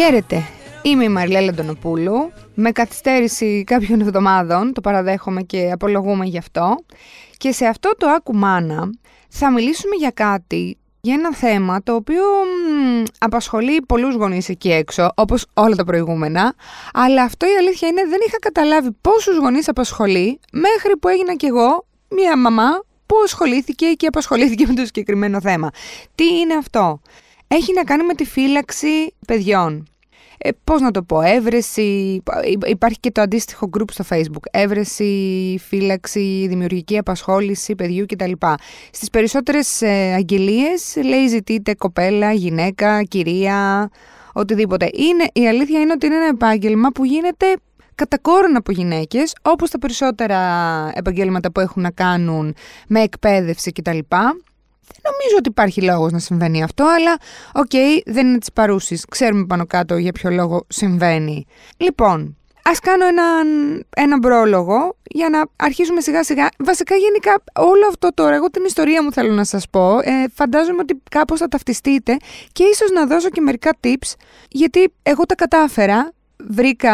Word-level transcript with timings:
Χαίρετε, 0.00 0.42
είμαι 0.82 1.04
η 1.04 1.08
Μαριλέλα 1.08 1.52
Ντονοπούλου. 1.52 2.32
Με 2.54 2.72
καθυστέρηση 2.72 3.64
κάποιων 3.66 4.00
εβδομάδων, 4.00 4.72
το 4.72 4.80
παραδέχομαι 4.80 5.42
και 5.42 5.70
απολογούμε 5.72 6.24
γι' 6.24 6.38
αυτό. 6.38 6.76
Και 7.36 7.52
σε 7.52 7.66
αυτό 7.66 7.90
το 7.98 8.08
Ακουμάνα 8.08 8.90
θα 9.28 9.50
μιλήσουμε 9.52 9.94
για 9.96 10.10
κάτι, 10.10 10.78
για 11.00 11.14
ένα 11.14 11.34
θέμα 11.34 11.82
το 11.82 11.94
οποίο 11.94 12.22
απασχολεί 13.18 13.82
πολλούς 13.88 14.14
γονείς 14.14 14.48
εκεί 14.48 14.72
έξω, 14.72 15.10
όπως 15.14 15.46
όλα 15.54 15.74
τα 15.74 15.84
προηγούμενα, 15.84 16.54
αλλά 16.92 17.22
αυτό 17.22 17.46
η 17.46 17.56
αλήθεια 17.58 17.88
είναι 17.88 18.02
δεν 18.08 18.18
είχα 18.26 18.38
καταλάβει 18.38 18.90
πόσους 19.00 19.36
γονείς 19.36 19.68
απασχολεί 19.68 20.40
μέχρι 20.52 20.96
που 20.96 21.08
έγινα 21.08 21.34
κι 21.34 21.46
εγώ 21.46 21.86
μια 22.08 22.36
μαμά 22.36 22.82
που 23.06 23.16
ασχολήθηκε 23.24 23.86
και 23.86 24.06
απασχολήθηκε 24.06 24.66
με 24.66 24.74
το 24.74 24.84
συγκεκριμένο 24.84 25.40
θέμα. 25.40 25.70
Τι 26.14 26.24
είναι 26.24 26.54
αυτό; 26.54 27.00
Έχει 27.48 27.72
να 27.72 27.84
κάνει 27.84 28.04
με 28.04 28.14
τη 28.14 28.24
φύλαξη 28.24 29.14
παιδιών. 29.26 29.86
Ε, 30.38 30.50
πώς 30.64 30.80
να 30.80 30.90
το 30.90 31.02
πω, 31.02 31.20
έβρεση, 31.20 32.20
υπάρχει 32.66 33.00
και 33.00 33.10
το 33.10 33.20
αντίστοιχο 33.20 33.68
group 33.78 33.90
στο 33.90 34.04
facebook, 34.10 34.42
έβρεση, 34.50 35.60
φύλαξη, 35.68 36.46
δημιουργική 36.48 36.98
απασχόληση 36.98 37.74
παιδιού 37.74 38.06
κτλ. 38.06 38.32
Στις 38.90 39.10
περισσότερες 39.10 39.82
ε, 39.82 40.12
αγγελίες 40.16 40.96
λέει 41.04 41.26
ζητείτε 41.26 41.74
κοπέλα, 41.74 42.32
γυναίκα, 42.32 43.02
κυρία, 43.02 43.90
οτιδήποτε. 44.32 44.90
Είναι, 44.92 45.26
η 45.32 45.48
αλήθεια 45.48 45.80
είναι 45.80 45.92
ότι 45.92 46.06
είναι 46.06 46.14
ένα 46.14 46.26
επάγγελμα 46.26 46.88
που 46.88 47.04
γίνεται 47.04 47.46
κατακόρων 47.94 48.56
από 48.56 48.72
γυναίκες, 48.72 49.34
όπως 49.42 49.70
τα 49.70 49.78
περισσότερα 49.78 50.40
επαγγέλματα 50.94 51.52
που 51.52 51.60
έχουν 51.60 51.82
να 51.82 51.90
κάνουν 51.90 52.54
με 52.88 53.00
εκπαίδευση 53.00 53.72
κτλ. 53.72 53.98
Δεν 54.92 55.12
νομίζω 55.12 55.36
ότι 55.38 55.48
υπάρχει 55.48 55.82
λόγος 55.82 56.12
να 56.12 56.18
συμβαίνει 56.18 56.62
αυτό, 56.62 56.84
αλλά 56.84 57.16
οκ, 57.54 57.70
δεν 58.06 58.26
είναι 58.26 58.38
της 58.38 58.52
παρούσης. 58.52 59.04
Ξέρουμε 59.04 59.46
πάνω 59.46 59.66
κάτω 59.66 59.96
για 59.96 60.12
ποιο 60.12 60.30
λόγο 60.30 60.64
συμβαίνει. 60.68 61.46
Λοιπόν, 61.76 62.36
ας 62.62 62.78
κάνω 62.78 63.06
έναν, 63.06 63.46
έναν 63.96 64.18
πρόλογο 64.20 64.96
για 65.02 65.28
να 65.28 65.44
αρχίσουμε 65.56 66.00
σιγά 66.00 66.24
σιγά. 66.24 66.48
Βασικά 66.58 66.94
γενικά 66.94 67.42
όλο 67.54 67.86
αυτό 67.88 68.08
τώρα, 68.14 68.34
εγώ 68.34 68.50
την 68.50 68.64
ιστορία 68.64 69.02
μου 69.02 69.12
θέλω 69.12 69.32
να 69.32 69.44
σας 69.44 69.68
πω. 69.70 69.98
Ε, 69.98 70.24
φαντάζομαι 70.34 70.78
ότι 70.80 71.02
κάπως 71.10 71.38
θα 71.38 71.48
ταυτιστείτε 71.48 72.16
και 72.52 72.64
ίσως 72.64 72.90
να 72.90 73.06
δώσω 73.06 73.28
και 73.28 73.40
μερικά 73.40 73.76
tips, 73.84 74.14
γιατί 74.48 74.92
εγώ 75.02 75.26
τα 75.26 75.34
κατάφερα 75.34 76.12
βρήκα 76.48 76.92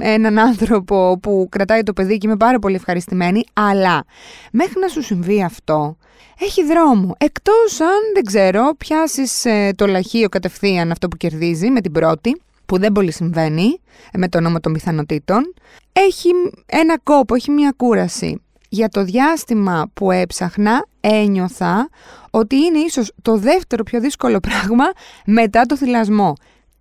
έναν 0.00 0.38
άνθρωπο 0.38 1.18
που 1.22 1.46
κρατάει 1.50 1.82
το 1.82 1.92
παιδί 1.92 2.18
και 2.18 2.26
είμαι 2.26 2.36
πάρα 2.36 2.58
πολύ 2.58 2.74
ευχαριστημένη, 2.74 3.44
αλλά 3.52 4.04
μέχρι 4.52 4.80
να 4.80 4.88
σου 4.88 5.02
συμβεί 5.02 5.42
αυτό, 5.42 5.96
έχει 6.38 6.64
δρόμο. 6.64 7.14
Εκτός 7.18 7.80
αν, 7.80 8.00
δεν 8.14 8.24
ξέρω, 8.24 8.74
πιάσεις 8.78 9.44
ε, 9.44 9.70
το 9.76 9.86
λαχείο 9.86 10.28
κατευθείαν 10.28 10.90
αυτό 10.90 11.08
που 11.08 11.16
κερδίζει 11.16 11.70
με 11.70 11.80
την 11.80 11.92
πρώτη, 11.92 12.40
που 12.66 12.78
δεν 12.78 12.92
πολύ 12.92 13.12
συμβαίνει 13.12 13.80
ε, 14.10 14.18
με 14.18 14.28
το 14.28 14.40
νόμο 14.40 14.60
των 14.60 14.72
πιθανότητων, 14.72 15.54
έχει 15.92 16.30
ένα 16.66 16.98
κόπο, 16.98 17.34
έχει 17.34 17.50
μια 17.50 17.72
κούραση. 17.76 18.38
Για 18.68 18.88
το 18.88 19.04
διάστημα 19.04 19.90
που 19.94 20.10
έψαχνα 20.10 20.86
ένιωθα 21.00 21.88
ότι 22.30 22.56
είναι 22.56 22.78
ίσως 22.78 23.12
το 23.22 23.36
δεύτερο 23.36 23.82
πιο 23.82 24.00
δύσκολο 24.00 24.40
πράγμα 24.48 24.84
μετά 25.24 25.62
το 25.62 25.76
θυλασμό. 25.76 26.34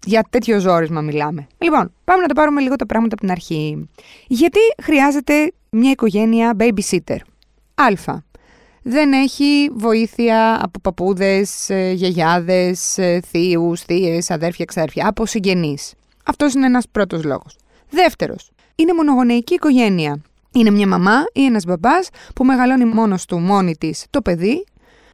Για 0.05 0.25
τέτοιο 0.29 0.59
ζόρισμα 0.59 1.01
μιλάμε. 1.01 1.47
Λοιπόν, 1.57 1.93
πάμε 2.03 2.21
να 2.21 2.27
τα 2.27 2.33
πάρουμε 2.33 2.61
λίγο 2.61 2.75
τα 2.75 2.85
πράγματα 2.85 3.13
από 3.13 3.21
την 3.21 3.31
αρχή. 3.31 3.89
Γιατί 4.27 4.59
χρειάζεται 4.81 5.51
μια 5.69 5.91
οικογένεια 5.91 6.55
babysitter; 6.59 7.17
Α. 7.73 8.17
Δεν 8.85 9.13
έχει 9.13 9.69
βοήθεια 9.73 10.59
από 10.63 10.79
παππούδες, 10.79 11.69
ε, 11.69 11.91
γιαγιάδες, 11.91 12.97
ε, 12.97 13.19
θείους, 13.27 13.81
θείες, 13.81 14.31
αδέρφια, 14.31 14.65
ξαδέρφια, 14.65 15.07
από 15.07 15.25
συγγενείς. 15.25 15.93
Αυτός 16.25 16.53
είναι 16.53 16.65
ένας 16.65 16.85
πρώτος 16.91 17.23
λόγος. 17.23 17.57
Δεύτερος, 17.89 18.51
είναι 18.75 18.93
μονογονεϊκή 18.93 19.53
οικογένεια. 19.53 20.21
Είναι 20.51 20.69
μια 20.69 20.87
μαμά 20.87 21.23
ή 21.33 21.45
ένας 21.45 21.63
μπαμπάς 21.65 22.09
που 22.35 22.45
μεγαλώνει 22.45 22.85
μόνος 22.85 23.25
του, 23.25 23.39
μόνη 23.39 23.75
της 23.75 24.05
το 24.09 24.21
παιδί 24.21 24.65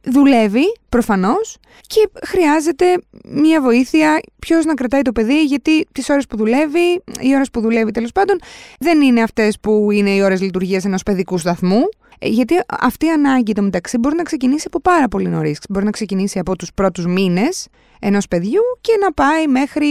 δουλεύει 0.02 0.76
προφανώς 0.88 1.56
και 1.86 2.08
χρειάζεται 2.26 2.84
μια 3.24 3.60
βοήθεια 3.60 4.20
ποιος 4.38 4.64
να 4.64 4.74
κρατάει 4.74 5.02
το 5.02 5.12
παιδί 5.12 5.44
γιατί 5.44 5.86
τις 5.92 6.08
ώρες 6.08 6.26
που 6.26 6.36
δουλεύει, 6.36 7.02
οι 7.20 7.34
ώρες 7.34 7.50
που 7.50 7.60
δουλεύει 7.60 7.90
τέλος 7.90 8.12
πάντων 8.12 8.38
δεν 8.78 9.00
είναι 9.00 9.22
αυτές 9.22 9.60
που 9.60 9.90
είναι 9.90 10.10
οι 10.10 10.20
ώρες 10.20 10.40
λειτουργίας 10.40 10.84
ενός 10.84 11.02
παιδικού 11.02 11.38
σταθμού 11.38 11.88
γιατί 12.22 12.54
αυτή 12.80 13.06
η 13.06 13.10
ανάγκη 13.10 13.52
το 13.52 13.62
μεταξύ 13.62 13.98
μπορεί 13.98 14.16
να 14.16 14.22
ξεκινήσει 14.22 14.64
από 14.66 14.80
πάρα 14.80 15.08
πολύ 15.08 15.28
νωρίς. 15.28 15.58
Μπορεί 15.68 15.84
να 15.84 15.90
ξεκινήσει 15.90 16.38
από 16.38 16.56
τους 16.56 16.72
πρώτους 16.74 17.06
μήνες 17.06 17.68
ενός 18.00 18.28
παιδιού 18.28 18.60
και 18.80 18.92
να 19.00 19.12
πάει 19.12 19.46
μέχρι 19.46 19.86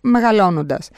μεγαλώνοντας. 0.00 0.88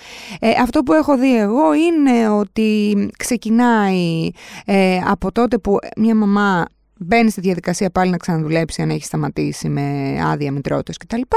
Ε, 0.41 0.51
αυτό 0.51 0.83
που 0.83 0.93
έχω 0.93 1.17
δει 1.17 1.39
εγώ 1.39 1.75
είναι 1.75 2.29
ότι 2.29 2.95
ξεκινάει 3.19 4.31
ε, 4.65 4.99
από 5.09 5.33
τότε 5.33 5.59
που 5.59 5.79
μια 5.97 6.15
μαμά 6.15 6.67
μπαίνει 7.05 7.31
στη 7.31 7.41
διαδικασία 7.41 7.91
πάλι 7.91 8.11
να 8.11 8.17
ξαναδουλέψει 8.17 8.83
αν 8.83 8.91
έχει 8.91 9.05
σταματήσει 9.05 9.69
με 9.69 10.19
άδεια 10.25 10.53
μητρότητας 10.53 10.97
κτλ. 10.97 11.21
Και, 11.21 11.37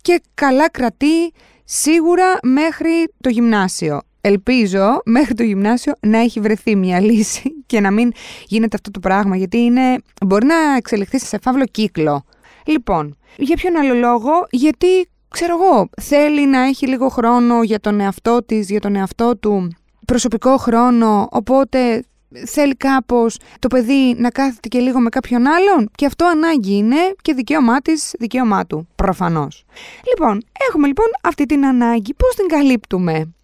και 0.00 0.22
καλά 0.34 0.70
κρατεί 0.70 1.32
σίγουρα 1.64 2.38
μέχρι 2.42 3.12
το 3.20 3.28
γυμνάσιο. 3.28 4.00
Ελπίζω 4.20 5.00
μέχρι 5.04 5.34
το 5.34 5.42
γυμνάσιο 5.42 5.92
να 6.00 6.18
έχει 6.18 6.40
βρεθεί 6.40 6.76
μια 6.76 7.00
λύση 7.00 7.42
και 7.66 7.80
να 7.80 7.90
μην 7.90 8.12
γίνεται 8.46 8.76
αυτό 8.76 8.90
το 8.90 9.00
πράγμα, 9.00 9.36
γιατί 9.36 9.58
είναι, 9.58 9.98
μπορεί 10.26 10.46
να 10.46 10.76
εξελιχθεί 10.76 11.18
σε 11.18 11.38
φαύλο 11.42 11.64
κύκλο. 11.64 12.24
Λοιπόν, 12.64 13.16
για 13.36 13.56
ποιον 13.56 13.76
άλλο 13.76 13.94
λόγο, 13.94 14.30
γιατί 14.50 15.08
ξέρω 15.28 15.56
εγώ, 15.60 15.88
θέλει 16.00 16.46
να 16.46 16.62
έχει 16.62 16.86
λίγο 16.86 17.08
χρόνο 17.08 17.62
για 17.62 17.80
τον 17.80 18.00
εαυτό 18.00 18.44
της, 18.46 18.70
για 18.70 18.80
τον 18.80 18.96
εαυτό 18.96 19.36
του, 19.36 19.70
προσωπικό 20.06 20.56
χρόνο, 20.56 21.28
οπότε 21.30 22.04
θέλει 22.46 22.74
κάπως 22.76 23.38
το 23.58 23.68
παιδί 23.68 24.14
να 24.16 24.30
κάθεται 24.30 24.68
και 24.68 24.78
λίγο 24.78 25.00
με 25.00 25.08
κάποιον 25.08 25.46
άλλον 25.46 25.90
και 25.94 26.06
αυτό 26.06 26.26
ανάγκη 26.26 26.76
είναι 26.76 26.96
και 27.22 27.34
δικαίωμά 27.34 27.80
της, 27.80 28.14
δικαίωμά 28.18 28.66
του, 28.66 28.88
προφανώς. 28.94 29.64
Λοιπόν, 30.08 30.42
έχουμε 30.70 30.86
λοιπόν 30.86 31.06
αυτή 31.22 31.46
την 31.46 31.66
ανάγκη, 31.66 32.14
πώς 32.14 32.34
την 32.34 32.46
καλύπτουμε; 32.46 33.34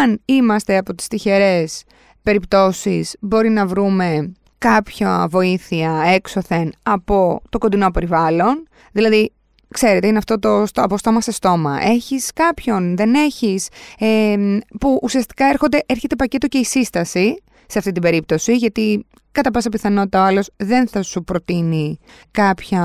Αν 0.00 0.20
είμαστε 0.24 0.76
από 0.76 0.94
τις 0.94 1.06
τυχερές 1.08 1.84
περιπτώσεις, 2.22 3.16
μπορεί 3.20 3.48
να 3.48 3.66
βρούμε 3.66 4.32
κάποια 4.58 5.26
βοήθεια 5.30 6.02
έξωθεν 6.06 6.72
από 6.82 7.42
το 7.48 7.58
κοντινό 7.58 7.90
περιβάλλον, 7.90 8.68
δηλαδή 8.92 9.30
Ξέρετε, 9.68 10.06
είναι 10.06 10.18
αυτό 10.18 10.38
το 10.38 10.64
από 10.74 10.98
στόμα 10.98 11.20
σε 11.20 11.32
στόμα. 11.32 11.78
Έχεις 11.82 12.32
κάποιον, 12.32 12.96
δεν 12.96 13.14
έχεις, 13.14 13.68
που 14.80 14.98
ουσιαστικά 15.02 15.46
έρχονται, 15.46 15.82
έρχεται 15.86 16.16
πακέτο 16.16 16.46
και 16.46 16.58
η 16.58 16.64
σύσταση 16.64 17.42
σε 17.66 17.78
αυτή 17.78 17.92
την 17.92 18.02
περίπτωση, 18.02 18.56
γιατί 18.56 19.06
κατά 19.32 19.50
πάσα 19.50 19.68
πιθανότητα 19.68 20.22
ο 20.22 20.24
άλλος 20.24 20.50
δεν 20.56 20.88
θα 20.88 21.02
σου 21.02 21.24
προτείνει 21.24 21.98
κάποια 22.30 22.82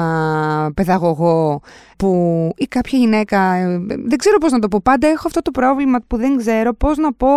παιδαγωγό 0.75 1.61
που, 1.97 2.51
ή 2.57 2.65
κάποια 2.65 2.99
γυναίκα, 2.99 3.57
δεν 3.87 4.17
ξέρω 4.17 4.37
πώς 4.37 4.51
να 4.51 4.59
το 4.59 4.67
πω, 4.67 4.79
πάντα 4.83 5.07
έχω 5.07 5.23
αυτό 5.25 5.41
το 5.41 5.51
πρόβλημα 5.51 5.99
που 6.07 6.17
δεν 6.17 6.37
ξέρω 6.37 6.73
πώς 6.73 6.97
να 6.97 7.13
πω, 7.13 7.27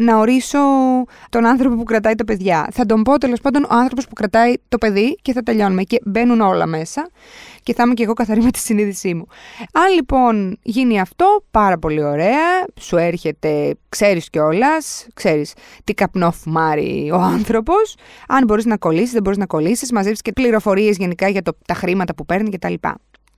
να 0.00 0.18
ορίσω 0.18 0.58
τον 1.28 1.46
άνθρωπο 1.46 1.76
που 1.76 1.82
κρατάει 1.82 2.14
τα 2.14 2.24
παιδιά. 2.24 2.68
Θα 2.72 2.86
τον 2.86 3.02
πω 3.02 3.18
τέλος 3.18 3.40
πάντων 3.40 3.64
ο 3.64 3.74
άνθρωπος 3.74 4.06
που 4.06 4.14
κρατάει 4.14 4.54
το 4.68 4.78
παιδί 4.78 5.16
και 5.22 5.32
θα 5.32 5.42
τελειώνουμε. 5.42 5.82
Και 5.82 6.00
μπαίνουν 6.04 6.40
όλα 6.40 6.66
μέσα 6.66 7.08
και 7.64 7.74
θα 7.74 7.82
είμαι 7.82 7.94
και 7.94 8.02
εγώ 8.02 8.12
καθαρή 8.12 8.42
με 8.42 8.50
τη 8.50 8.58
συνείδησή 8.58 9.14
μου. 9.14 9.26
Αν 9.72 9.94
λοιπόν 9.94 10.58
γίνει 10.62 11.00
αυτό, 11.00 11.44
πάρα 11.50 11.78
πολύ 11.78 12.04
ωραία, 12.04 12.66
σου 12.80 12.96
έρχεται, 12.96 13.74
ξέρεις 13.88 14.30
κιόλας, 14.30 15.06
ξέρεις 15.14 15.54
τι 15.84 15.94
καπνό 15.94 16.30
φουμάρει 16.30 17.10
ο 17.12 17.16
άνθρωπος, 17.16 17.96
αν 18.28 18.44
μπορείς 18.44 18.64
να 18.64 18.76
κολλήσεις, 18.76 19.12
δεν 19.12 19.22
μπορείς 19.22 19.38
να 19.38 19.46
κολλήσεις, 19.46 19.92
μαζεύεις 19.92 20.22
και 20.22 20.32
πληροφορίες 20.32 20.96
γενικά 20.96 21.28
για 21.28 21.42
το, 21.42 21.52
τα 21.66 21.74
χρήματα 21.74 22.14
που 22.14 22.26
παίρνει 22.26 22.50
κτλ. 22.50 22.74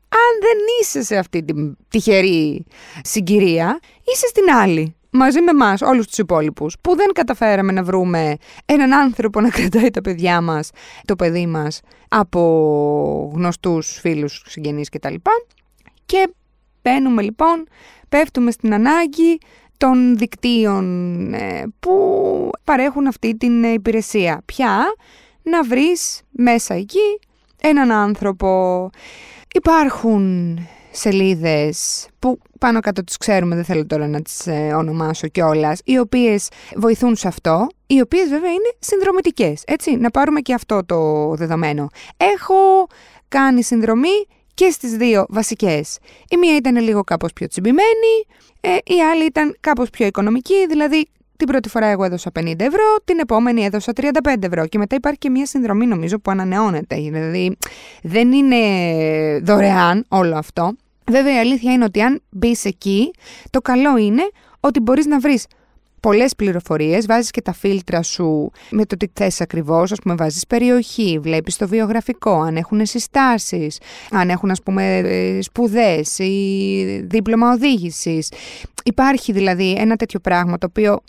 Αν 0.09 0.33
δεν 0.41 0.59
είσαι 0.81 1.03
σε 1.03 1.17
αυτή 1.17 1.45
την 1.45 1.77
τυχερή 1.89 2.65
συγκυρία, 3.03 3.81
είσαι 4.05 4.27
στην 4.27 4.50
άλλη 4.50 4.97
μαζί 5.17 5.41
με 5.41 5.51
εμάς, 5.51 5.81
όλους 5.81 6.07
τους 6.07 6.19
υπόλοιπους, 6.19 6.77
που 6.81 6.97
δεν 6.97 7.13
καταφέραμε 7.13 7.73
να 7.73 7.83
βρούμε 7.83 8.37
έναν 8.65 8.93
άνθρωπο 8.93 9.41
να 9.41 9.49
κρατάει 9.51 9.91
τα 9.91 10.01
παιδιά 10.01 10.41
μας, 10.41 10.71
το 11.05 11.17
παιδί 11.17 11.47
μας, 11.47 11.81
από 12.09 12.41
γνωστούς 13.35 13.99
φίλους, 14.01 14.45
συγγενείς 14.47 14.89
κτλ. 14.89 15.15
Και 16.07 16.29
μπαίνουμε 16.83 17.23
λοιπόν, 17.23 17.67
πέφτουμε 18.09 18.51
στην 18.51 18.75
ανάγκη 18.75 19.39
των 19.77 20.17
δικτύων 20.17 20.85
ε, 21.35 21.62
που 21.81 22.51
παρέχουν 22.65 23.07
αυτή 23.07 23.37
την 23.37 23.62
υπηρεσία. 23.62 24.43
Πια 24.45 24.85
να 25.43 25.62
βρεις 25.62 26.21
μέσα 26.31 26.75
εκεί 26.75 27.19
έναν 27.61 27.91
άνθρωπο. 27.91 28.91
Υπάρχουν 29.55 30.59
σελίδες 30.99 32.07
που 32.19 32.39
πάνω 32.59 32.81
κάτω 32.81 33.05
τις 33.05 33.17
ξέρουμε, 33.17 33.55
δεν 33.55 33.65
θέλω 33.65 33.87
τώρα 33.87 34.07
να 34.07 34.23
τις 34.23 34.47
ε, 34.47 34.73
ονομάσω 34.75 35.29
κιόλας, 35.29 35.81
οι 35.85 35.99
οποίες 35.99 36.49
βοηθούν 36.77 37.17
σε 37.17 37.29
αυτό, 37.29 37.67
οι 37.87 38.01
οποίες 38.01 38.29
βέβαια 38.29 38.51
είναι 38.51 38.73
συνδρομητικές, 38.79 39.63
έτσι, 39.67 39.97
να 39.97 40.11
πάρουμε 40.11 40.41
και 40.41 40.55
αυτό 40.55 40.85
το 40.87 41.31
δεδομένο. 41.35 41.89
Έχω 42.17 42.87
κάνει 43.29 43.63
συνδρομή 43.63 44.27
και 44.55 44.71
στις 44.71 44.97
δύο 44.97 45.27
βασικές. 45.29 45.99
Η 46.31 46.37
μία 46.37 46.57
ήταν 46.57 46.77
λίγο 46.77 47.03
κάπως 47.03 47.33
πιο 47.33 47.47
τσιμπημένη, 47.47 48.27
ε, 48.61 48.69
η 48.95 49.03
άλλη 49.13 49.25
ήταν 49.25 49.57
κάπως 49.61 49.91
πιο 49.91 50.07
οικονομική, 50.07 50.67
δηλαδή 50.69 51.07
την 51.37 51.47
πρώτη 51.47 51.69
φορά 51.69 51.87
εγώ 51.87 52.05
έδωσα 52.05 52.31
50 52.41 52.55
ευρώ, 52.59 52.97
την 53.05 53.19
επόμενη 53.19 53.65
έδωσα 53.65 53.93
35 53.97 54.11
ευρώ. 54.41 54.67
Και 54.67 54.79
μετά 54.79 54.97
υπάρχει 54.97 55.19
και 55.19 55.31
μια 55.31 55.47
συνδρομή 55.47 55.87
νομίζω 55.87 56.19
που 56.19 56.31
ανανεώνεται. 56.31 56.97
Δηλαδή 56.97 57.57
δεν 58.03 58.33
είναι 58.33 58.57
δωρεάν 59.43 60.05
όλο 60.09 60.37
αυτό. 60.37 60.73
Βέβαια 61.11 61.35
η 61.35 61.38
αλήθεια 61.38 61.73
είναι 61.73 61.85
ότι 61.85 62.00
αν 62.00 62.23
μπεις 62.31 62.64
εκεί, 62.64 63.11
το 63.50 63.61
καλό 63.61 63.97
είναι 63.97 64.31
ότι 64.61 64.81
μπορείς 64.81 65.06
να 65.06 65.19
βρεις 65.19 65.47
πολλές 66.00 66.35
πληροφορίες, 66.35 67.06
βάζεις 67.06 67.31
και 67.31 67.43
τα 67.43 67.53
φίλτρα 67.53 68.03
σου 68.03 68.50
με 68.70 68.87
το 68.87 68.97
τι 68.97 69.06
θες 69.12 69.41
ακριβώς, 69.41 69.93
ας 69.93 69.99
πούμε 69.99 70.14
βάζεις 70.14 70.47
περιοχή, 70.47 71.19
βλέπεις 71.23 71.56
το 71.56 71.69
βιογραφικό, 71.69 72.41
αν 72.41 72.56
έχουν 72.56 72.87
συστάσεις, 72.87 73.81
αν 74.11 74.31
έχουν 74.31 74.50
ας 74.50 74.62
πούμε 74.62 75.03
σπουδές 75.41 76.19
ή 76.19 77.06
δίπλωμα 77.11 77.52
οδήγησης. 77.52 78.32
Υπάρχει 78.85 79.32
δηλαδή 79.32 79.75
ένα 79.79 79.97
τέτοιο 79.97 80.20
πράγμα 80.20 80.59
το 80.59 80.67
οποίο 80.70 81.00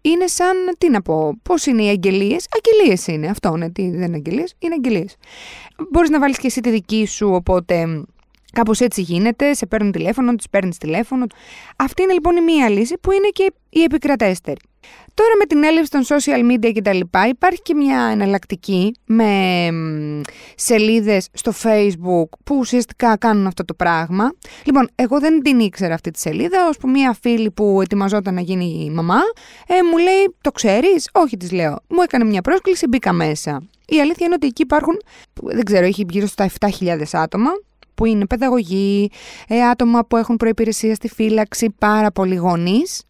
είναι 0.00 0.26
σαν, 0.26 0.56
τι 0.78 0.90
να 0.90 1.02
πω, 1.02 1.38
πώς 1.42 1.66
είναι 1.66 1.82
οι 1.82 1.88
αγγελίες; 1.88 2.46
Αγγελίες 2.56 3.06
είναι. 3.06 3.26
Αυτό 3.26 3.56
ναι, 3.56 3.70
τι 3.70 3.90
δεν 3.90 4.02
είναι 4.02 4.16
αγγελίες, 4.16 4.54
είναι 4.58 4.74
αγγελίες. 4.74 5.16
Μπορείς 5.90 6.10
να 6.10 6.18
βάλεις 6.18 6.38
και 6.38 6.46
εσύ 6.46 6.60
τη 6.60 6.70
δική 6.70 7.06
σου, 7.06 7.28
οπότε 7.32 8.04
Κάπως 8.52 8.80
έτσι 8.80 9.00
γίνεται, 9.00 9.54
σε 9.54 9.66
παίρνουν 9.66 9.92
τηλέφωνο, 9.92 10.34
τους 10.34 10.46
παίρνεις 10.50 10.78
τηλέφωνο. 10.78 11.26
Αυτή 11.76 12.02
είναι 12.02 12.12
λοιπόν 12.12 12.36
η 12.36 12.40
μία 12.40 12.68
λύση 12.68 12.98
που 13.00 13.12
είναι 13.12 13.28
και 13.28 13.52
η 13.68 13.82
επικρατέστερη. 13.82 14.60
Τώρα 15.14 15.30
με 15.38 15.44
την 15.44 15.64
έλλειψη 15.64 15.90
των 15.90 16.04
social 16.04 16.52
media 16.52 16.72
και 16.72 16.82
τα 16.82 16.92
λοιπά 16.92 17.28
υπάρχει 17.28 17.62
και 17.62 17.74
μια 17.74 18.08
εναλλακτική 18.12 18.94
με 19.04 19.68
σελίδες 20.54 21.28
στο 21.32 21.52
facebook 21.62 22.38
που 22.44 22.56
ουσιαστικά 22.58 23.16
κάνουν 23.16 23.46
αυτό 23.46 23.64
το 23.64 23.74
πράγμα. 23.74 24.30
Λοιπόν, 24.64 24.88
εγώ 24.94 25.20
δεν 25.20 25.42
την 25.42 25.60
ήξερα 25.60 25.94
αυτή 25.94 26.10
τη 26.10 26.20
σελίδα, 26.20 26.68
ώσπου 26.68 26.88
μια 26.88 27.16
φίλη 27.20 27.50
που 27.50 27.80
ετοιμαζόταν 27.82 28.34
να 28.34 28.40
γίνει 28.40 28.90
μαμά 28.94 29.20
ε, 29.66 29.74
μου 29.90 29.96
λέει 29.98 30.36
το 30.40 30.50
ξέρεις, 30.50 31.08
όχι 31.12 31.36
της 31.36 31.52
λέω. 31.52 31.78
Μου 31.88 32.02
έκανε 32.02 32.24
μια 32.24 32.40
πρόσκληση, 32.40 32.86
μπήκα 32.86 33.12
μέσα. 33.12 33.62
Η 33.86 34.00
αλήθεια 34.00 34.26
είναι 34.26 34.34
ότι 34.34 34.46
εκεί 34.46 34.62
υπάρχουν, 34.62 35.00
δεν 35.42 35.64
ξέρω, 35.64 35.86
έχει 35.86 36.06
γύρω 36.08 36.26
στα 36.26 36.50
7.000 36.80 37.02
άτομα 37.12 37.50
που 37.96 38.04
είναι 38.04 38.26
παιδαγωγοί, 38.26 39.10
ε, 39.48 39.62
άτομα 39.62 40.04
που 40.04 40.16
έχουν 40.16 40.36
προϋπηρεσία 40.36 40.94
στη 40.94 41.08
φύλαξη, 41.08 41.74
πάρα 41.78 42.10
πολλοί 42.10 42.34
γονείς. 42.34 43.02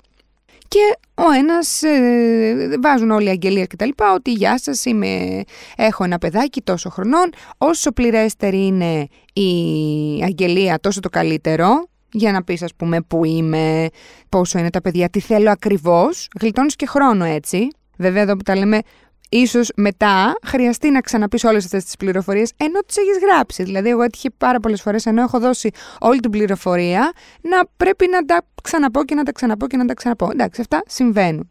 Και 0.68 0.98
ο 1.14 1.30
ένας, 1.38 1.82
ε, 1.82 2.78
βάζουν 2.82 3.10
όλοι 3.10 3.26
οι 3.26 3.30
αγγελίες 3.30 3.66
και 3.66 3.76
τα 3.76 3.86
λοιπά, 3.86 4.12
ότι 4.12 4.32
γεια 4.32 4.58
σας, 4.58 4.84
είμαι, 4.84 5.42
έχω 5.76 6.04
ένα 6.04 6.18
παιδάκι 6.18 6.62
τόσο 6.62 6.90
χρονών, 6.90 7.30
όσο 7.58 7.92
πληρέστερη 7.92 8.66
είναι 8.66 9.08
η 9.32 10.22
αγγελία 10.24 10.78
τόσο 10.80 11.00
το 11.00 11.08
καλύτερο, 11.08 11.86
για 12.12 12.32
να 12.32 12.42
πεις 12.44 12.62
ας 12.62 12.74
πούμε 12.74 13.00
που 13.00 13.24
είμαι, 13.24 13.88
πόσο 14.28 14.58
είναι 14.58 14.70
τα 14.70 14.80
παιδιά, 14.80 15.08
τι 15.08 15.20
θέλω 15.20 15.50
ακριβώς, 15.50 16.28
γλιτώνεις 16.40 16.76
και 16.76 16.86
χρόνο 16.86 17.24
έτσι. 17.24 17.68
Βέβαια 17.98 18.22
εδώ 18.22 18.36
που 18.36 18.42
τα 18.42 18.56
λέμε 18.56 18.80
ίσως 19.28 19.70
μετά 19.76 20.38
χρειαστεί 20.44 20.90
να 20.90 21.00
ξαναπείς 21.00 21.44
όλες 21.44 21.64
αυτές 21.64 21.84
τις 21.84 21.96
πληροφορίες 21.96 22.52
ενώ 22.56 22.80
τις 22.80 22.96
έχεις 22.96 23.18
γράψει. 23.18 23.62
Δηλαδή, 23.62 23.88
εγώ 23.88 24.02
έτυχε 24.02 24.30
πάρα 24.38 24.60
πολλές 24.60 24.82
φορές 24.82 25.06
ενώ 25.06 25.22
έχω 25.22 25.38
δώσει 25.38 25.70
όλη 26.00 26.20
την 26.20 26.30
πληροφορία 26.30 27.12
να 27.40 27.66
πρέπει 27.76 28.08
να 28.08 28.24
τα 28.24 28.46
ξαναπώ 28.62 29.04
και 29.04 29.14
να 29.14 29.22
τα 29.22 29.32
ξαναπώ 29.32 29.66
και 29.66 29.76
να 29.76 29.84
τα 29.84 29.94
ξαναπώ. 29.94 30.28
Εντάξει, 30.32 30.60
αυτά 30.60 30.82
συμβαίνουν. 30.86 31.48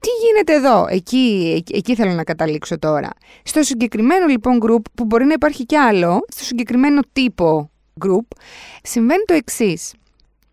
Τι 0.00 0.08
γίνεται 0.24 0.54
εδώ, 0.54 0.86
εκεί, 0.90 1.54
εκεί, 1.56 1.76
εκεί 1.76 1.94
θέλω 1.94 2.12
να 2.12 2.24
καταλήξω 2.24 2.78
τώρα. 2.78 3.08
Στο 3.42 3.62
συγκεκριμένο 3.62 4.26
λοιπόν 4.26 4.58
group, 4.62 4.82
που 4.94 5.04
μπορεί 5.04 5.24
να 5.24 5.32
υπάρχει 5.32 5.66
κι 5.66 5.76
άλλο, 5.76 6.24
στο 6.28 6.44
συγκεκριμένο 6.44 7.00
τύπο 7.12 7.70
group, 8.04 8.36
συμβαίνει 8.82 9.24
το 9.26 9.34
εξής 9.34 9.92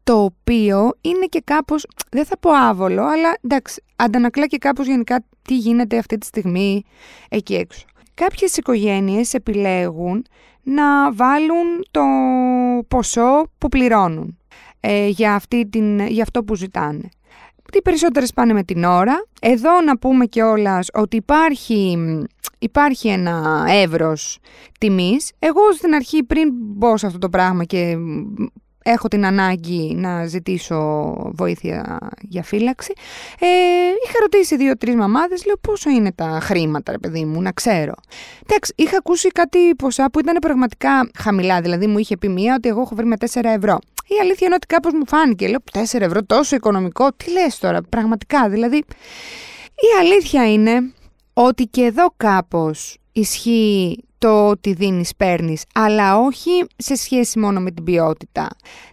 το 0.03 0.23
οποίο 0.23 0.91
είναι 1.01 1.25
και 1.25 1.41
κάπως, 1.44 1.85
δεν 2.09 2.25
θα 2.25 2.38
πω 2.38 2.51
άβολο, 2.51 3.03
αλλά 3.03 3.38
εντάξει, 3.41 3.83
αντανακλά 3.95 4.47
και 4.47 4.57
κάπως 4.57 4.88
γενικά 4.88 5.25
τι 5.41 5.57
γίνεται 5.57 5.97
αυτή 5.97 6.17
τη 6.17 6.25
στιγμή 6.25 6.83
εκεί 7.29 7.55
έξω. 7.55 7.85
Κάποιες 8.13 8.57
οικογένειες 8.57 9.33
επιλέγουν 9.33 10.25
να 10.63 11.13
βάλουν 11.13 11.85
το 11.91 12.01
ποσό 12.88 13.47
που 13.57 13.69
πληρώνουν 13.69 14.38
ε, 14.79 15.07
για, 15.07 15.35
αυτή 15.35 15.67
την, 15.67 16.07
για 16.07 16.23
αυτό 16.23 16.44
που 16.44 16.55
ζητάνε. 16.55 17.09
Τι 17.71 17.81
περισσότερες 17.81 18.33
πάνε 18.33 18.53
με 18.53 18.63
την 18.63 18.83
ώρα. 18.83 19.25
Εδώ 19.41 19.81
να 19.81 19.97
πούμε 19.97 20.25
κιόλας 20.25 20.88
ότι 20.94 21.15
υπάρχει, 21.15 21.97
υπάρχει 22.59 23.07
ένα 23.07 23.65
εύρος 23.67 24.39
τιμής. 24.79 25.31
Εγώ 25.39 25.71
στην 25.73 25.94
αρχή 25.94 26.23
πριν 26.23 26.50
μπω 26.53 26.97
σε 26.97 27.05
αυτό 27.05 27.17
το 27.17 27.29
πράγμα 27.29 27.63
και 27.63 27.97
έχω 28.83 29.07
την 29.07 29.25
ανάγκη 29.25 29.94
να 29.95 30.25
ζητήσω 30.25 31.13
βοήθεια 31.33 31.97
για 32.21 32.44
φύλαξη. 32.44 32.94
Ε, 33.39 33.47
είχα 34.06 34.19
ρωτήσει 34.21 34.56
δύο-τρεις 34.56 34.95
μαμάδες, 34.95 35.45
λέω 35.45 35.57
πόσο 35.62 35.89
είναι 35.89 36.12
τα 36.12 36.39
χρήματα, 36.41 36.91
ρε 36.91 36.97
παιδί 36.97 37.25
μου, 37.25 37.41
να 37.41 37.51
ξέρω. 37.51 37.94
Εντάξει, 38.47 38.74
είχα 38.75 38.97
ακούσει 38.97 39.27
κάτι 39.27 39.75
ποσά 39.75 40.09
που 40.12 40.19
ήταν 40.19 40.35
πραγματικά 40.41 41.09
χαμηλά. 41.18 41.62
Δηλαδή, 41.62 41.88
μου 41.88 41.97
είχε 41.97 42.18
πει 42.18 42.30
μία 42.30 42.56
ότι 42.57 42.69
εγώ 42.69 42.81
έχω 42.81 42.95
βρει 42.95 43.06
με 43.06 43.15
4 43.19 43.25
ευρώ. 43.44 43.80
Η 44.07 44.15
αλήθεια 44.21 44.47
είναι 44.47 44.56
ότι 44.56 44.68
κάπως 44.68 44.94
μου 44.94 45.07
φάνηκε. 45.07 45.47
Λέω 45.47 45.59
4 45.71 46.01
ευρώ, 46.01 46.24
τόσο 46.24 46.56
οικονομικό. 46.56 47.13
Τι 47.13 47.31
λες 47.31 47.57
τώρα, 47.57 47.81
πραγματικά. 47.81 48.50
Δηλαδή, 48.50 48.77
η 49.75 49.88
αλήθεια 50.00 50.51
είναι 50.51 50.94
ότι 51.33 51.63
και 51.63 51.81
εδώ 51.81 52.13
κάπως 52.18 52.97
ισχύει 53.12 54.03
το 54.23 54.47
ότι 54.47 54.73
δίνεις 54.73 55.15
παίρνεις, 55.15 55.63
αλλά 55.73 56.17
όχι 56.17 56.65
σε 56.75 56.95
σχέση 56.95 57.39
μόνο 57.39 57.59
με 57.59 57.71
την 57.71 57.83
ποιότητα. 57.83 58.47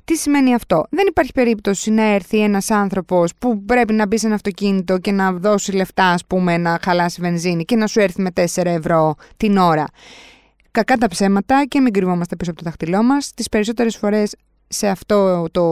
Τι 0.04 0.16
σημαίνει 0.16 0.54
αυτό; 0.54 0.86
Δεν 0.90 1.06
υπάρχει 1.08 1.32
περίπτωση 1.32 1.90
να 1.90 2.02
έρθει 2.02 2.38
ένας 2.38 2.70
άνθρωπος 2.70 3.32
που 3.38 3.64
πρέπει 3.64 3.92
να 3.92 4.06
μπει 4.06 4.18
σε 4.18 4.26
ένα 4.26 4.34
αυτοκίνητο 4.34 4.98
και 4.98 5.12
να 5.12 5.32
δώσει 5.32 5.72
λεφτά, 5.72 6.04
ας 6.04 6.26
πούμε, 6.26 6.56
να 6.56 6.78
χαλάσει 6.82 7.20
βενζίνη 7.20 7.64
και 7.64 7.76
να 7.76 7.86
σου 7.86 8.00
έρθει 8.00 8.22
με 8.22 8.30
4 8.34 8.44
ευρώ 8.64 9.14
την 9.36 9.56
ώρα. 9.56 9.86
Κακά 10.70 10.96
τα 10.96 11.08
ψέματα 11.08 11.64
και 11.68 11.80
μην 11.80 11.92
κρυβόμαστε 11.92 12.36
πίσω 12.36 12.50
από 12.50 12.58
το 12.58 12.64
δάχτυλό 12.64 13.02
μας. 13.02 13.34
Τις 13.34 13.48
περισσότερες 13.48 13.96
φορές 13.96 14.34
σε 14.68 14.88
αυτό 14.88 15.46
το 15.50 15.64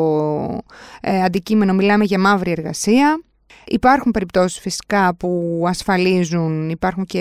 ε, 1.01 1.23
αντικείμενο 1.23 1.73
μιλάμε 1.73 2.05
για 2.05 2.19
μαύρη 2.19 2.51
εργασία. 2.51 3.23
Υπάρχουν 3.67 4.11
περιπτώσεις 4.11 4.59
φυσικά 4.59 5.15
που 5.15 5.63
ασφαλίζουν, 5.67 6.69
υπάρχουν 6.69 7.05
και 7.05 7.21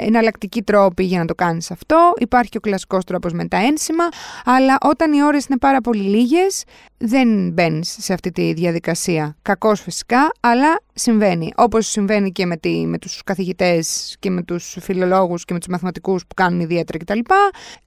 εναλλακτικοί 0.00 0.62
τρόποι 0.62 1.04
για 1.04 1.18
να 1.18 1.24
το 1.24 1.34
κάνεις 1.34 1.70
αυτό, 1.70 2.12
υπάρχει 2.18 2.50
και 2.50 2.56
ο 2.56 2.60
κλασικός 2.60 3.04
τρόπος 3.04 3.32
με 3.32 3.48
τα 3.48 3.56
ένσημα, 3.56 4.04
αλλά 4.44 4.78
όταν 4.82 5.12
οι 5.12 5.22
ώρες 5.22 5.44
είναι 5.44 5.58
πάρα 5.58 5.80
πολύ 5.80 6.02
λίγες 6.02 6.64
δεν 6.98 7.50
μπαίνεις 7.50 7.96
σε 8.00 8.12
αυτή 8.12 8.30
τη 8.30 8.52
διαδικασία. 8.52 9.36
Κακός 9.42 9.80
φυσικά, 9.80 10.32
αλλά 10.40 10.80
συμβαίνει. 10.94 11.52
Όπως 11.56 11.86
συμβαίνει 11.86 12.32
και 12.32 12.46
με, 12.46 12.56
τη, 12.56 12.86
με 12.86 12.98
τους 12.98 13.22
καθηγητές 13.24 14.16
και 14.18 14.30
με 14.30 14.42
τους 14.42 14.76
φιλολόγους 14.80 15.44
και 15.44 15.52
με 15.52 15.58
τους 15.58 15.68
μαθηματικούς 15.68 16.26
που 16.26 16.34
κάνουν 16.34 16.60
ιδιαίτερα 16.60 16.98
κτλ. 16.98 17.18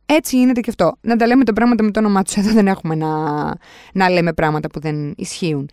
Έτσι 0.06 0.38
γίνεται 0.38 0.60
και 0.60 0.70
αυτό. 0.70 0.98
Να 1.02 1.16
τα 1.16 1.28
λέμε 1.28 1.44
τα 1.44 1.54
πράγματα 1.54 1.84
με 1.84 1.92
το 1.92 2.00
όνομά 2.00 2.24
τους. 2.24 2.36
Εδώ 2.36 2.52
δεν 2.52 2.68
έχουμε 2.68 2.96
να, 2.96 3.10
να 3.94 4.10
λέμε 4.10 4.34
πράγματα 4.34 4.70
που 4.70 4.80
δεν 4.80 5.14
ισχύουν. 5.18 5.70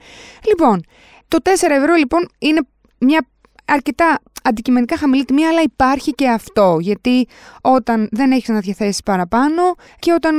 Λοιπόν, 0.49 0.81
το 1.29 1.39
4 1.43 1.49
ευρώ 1.71 1.95
λοιπόν 1.95 2.29
είναι 2.39 2.61
μια 2.99 3.27
αρκετά 3.65 4.19
αντικειμενικά 4.43 4.97
χαμηλή 4.97 5.25
τιμή, 5.25 5.45
αλλά 5.45 5.63
υπάρχει 5.63 6.11
και 6.11 6.29
αυτό. 6.29 6.77
Γιατί 6.81 7.27
όταν 7.61 8.09
δεν 8.11 8.31
έχεις 8.31 8.49
να 8.49 8.61
διαθέσεις 8.61 9.03
παραπάνω 9.03 9.75
και 9.99 10.13
όταν 10.13 10.35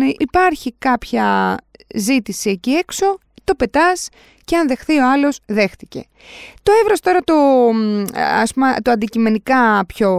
υπάρχει 0.00 0.74
κάποια 0.78 1.56
ζήτηση 1.94 2.50
εκεί 2.50 2.70
έξω, 2.70 3.18
το 3.44 3.54
πετάς 3.54 4.08
και 4.44 4.56
αν 4.56 4.66
δεχθεί 4.68 4.98
ο 4.98 5.10
άλλος, 5.10 5.38
δέχτηκε. 5.46 6.04
Το 6.62 6.72
εύρος 6.82 7.00
τώρα 7.00 7.20
το, 7.20 7.34
ας 8.14 8.52
πούμε, 8.52 8.76
το 8.82 8.90
αντικειμενικά 8.90 9.84
πιο 9.86 10.10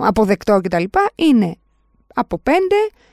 αποδεκτό 0.00 0.60
κτλ. 0.62 0.84
είναι 1.14 1.56
από 2.14 2.42
5 2.44 2.50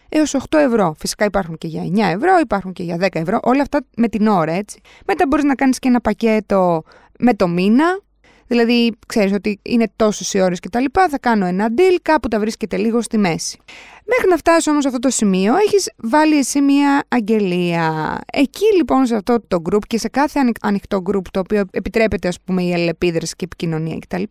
έως 0.10 0.36
8 0.36 0.58
ευρώ. 0.58 0.96
Φυσικά 1.00 1.26
υπάρχουν 1.26 1.58
και 1.58 1.68
για 1.68 1.84
9 1.84 2.16
ευρώ, 2.16 2.38
υπάρχουν 2.42 2.74
και 2.74 2.84
για 2.84 2.98
10 3.00 3.08
ευρώ, 3.12 3.40
όλα 3.44 3.62
αυτά 3.62 3.86
με 3.98 4.08
την 4.08 4.28
ώρα 4.28 4.52
έτσι. 4.52 4.82
Μετά 5.06 5.26
μπορείς 5.28 5.46
να 5.46 5.56
κάνεις 5.56 5.80
και 5.80 5.88
ένα 5.88 6.02
πακέτο 6.02 6.84
με 7.20 7.34
το 7.34 7.48
μήνα, 7.48 8.00
δηλαδή 8.48 8.92
ξέρεις 9.08 9.34
ότι 9.34 9.60
είναι 9.62 9.92
τόσες 9.96 10.34
οι 10.34 10.42
ώρες 10.42 10.60
και 10.60 10.70
τα 10.70 10.80
λοιπά, 10.80 11.10
θα 11.10 11.20
κάνω 11.20 11.46
ένα 11.46 11.68
deal, 11.78 11.98
κάπου 12.02 12.28
τα 12.28 12.40
βρίσκεται 12.40 12.78
λίγο 12.78 13.02
στη 13.02 13.18
μέση. 13.18 13.60
Μέχρι 14.06 14.30
να 14.30 14.38
φτάσει 14.38 14.70
όμως 14.70 14.82
σε 14.82 14.88
αυτό 14.88 15.00
το 15.00 15.10
σημείο 15.10 15.56
έχεις 15.56 15.92
βάλει 15.98 16.38
εσύ 16.38 16.62
μια 16.62 17.04
αγγελία. 17.08 18.18
Εκεί 18.34 18.66
λοιπόν 18.76 19.06
σε 19.06 19.16
αυτό 19.16 19.42
το 19.48 19.62
group 19.70 19.86
και 19.88 19.98
σε 19.98 20.08
κάθε 20.08 20.40
ανοιχτό 20.62 21.02
group 21.12 21.22
το 21.32 21.40
οποίο 21.40 21.64
επιτρέπεται 21.72 22.28
ας 22.28 22.42
πούμε 22.42 22.64
η 22.64 22.74
αλληλεπίδραση 22.74 23.36
και 23.36 23.46
η 23.46 23.50
επικοινωνία 23.52 23.98
κτλ. 24.00 24.24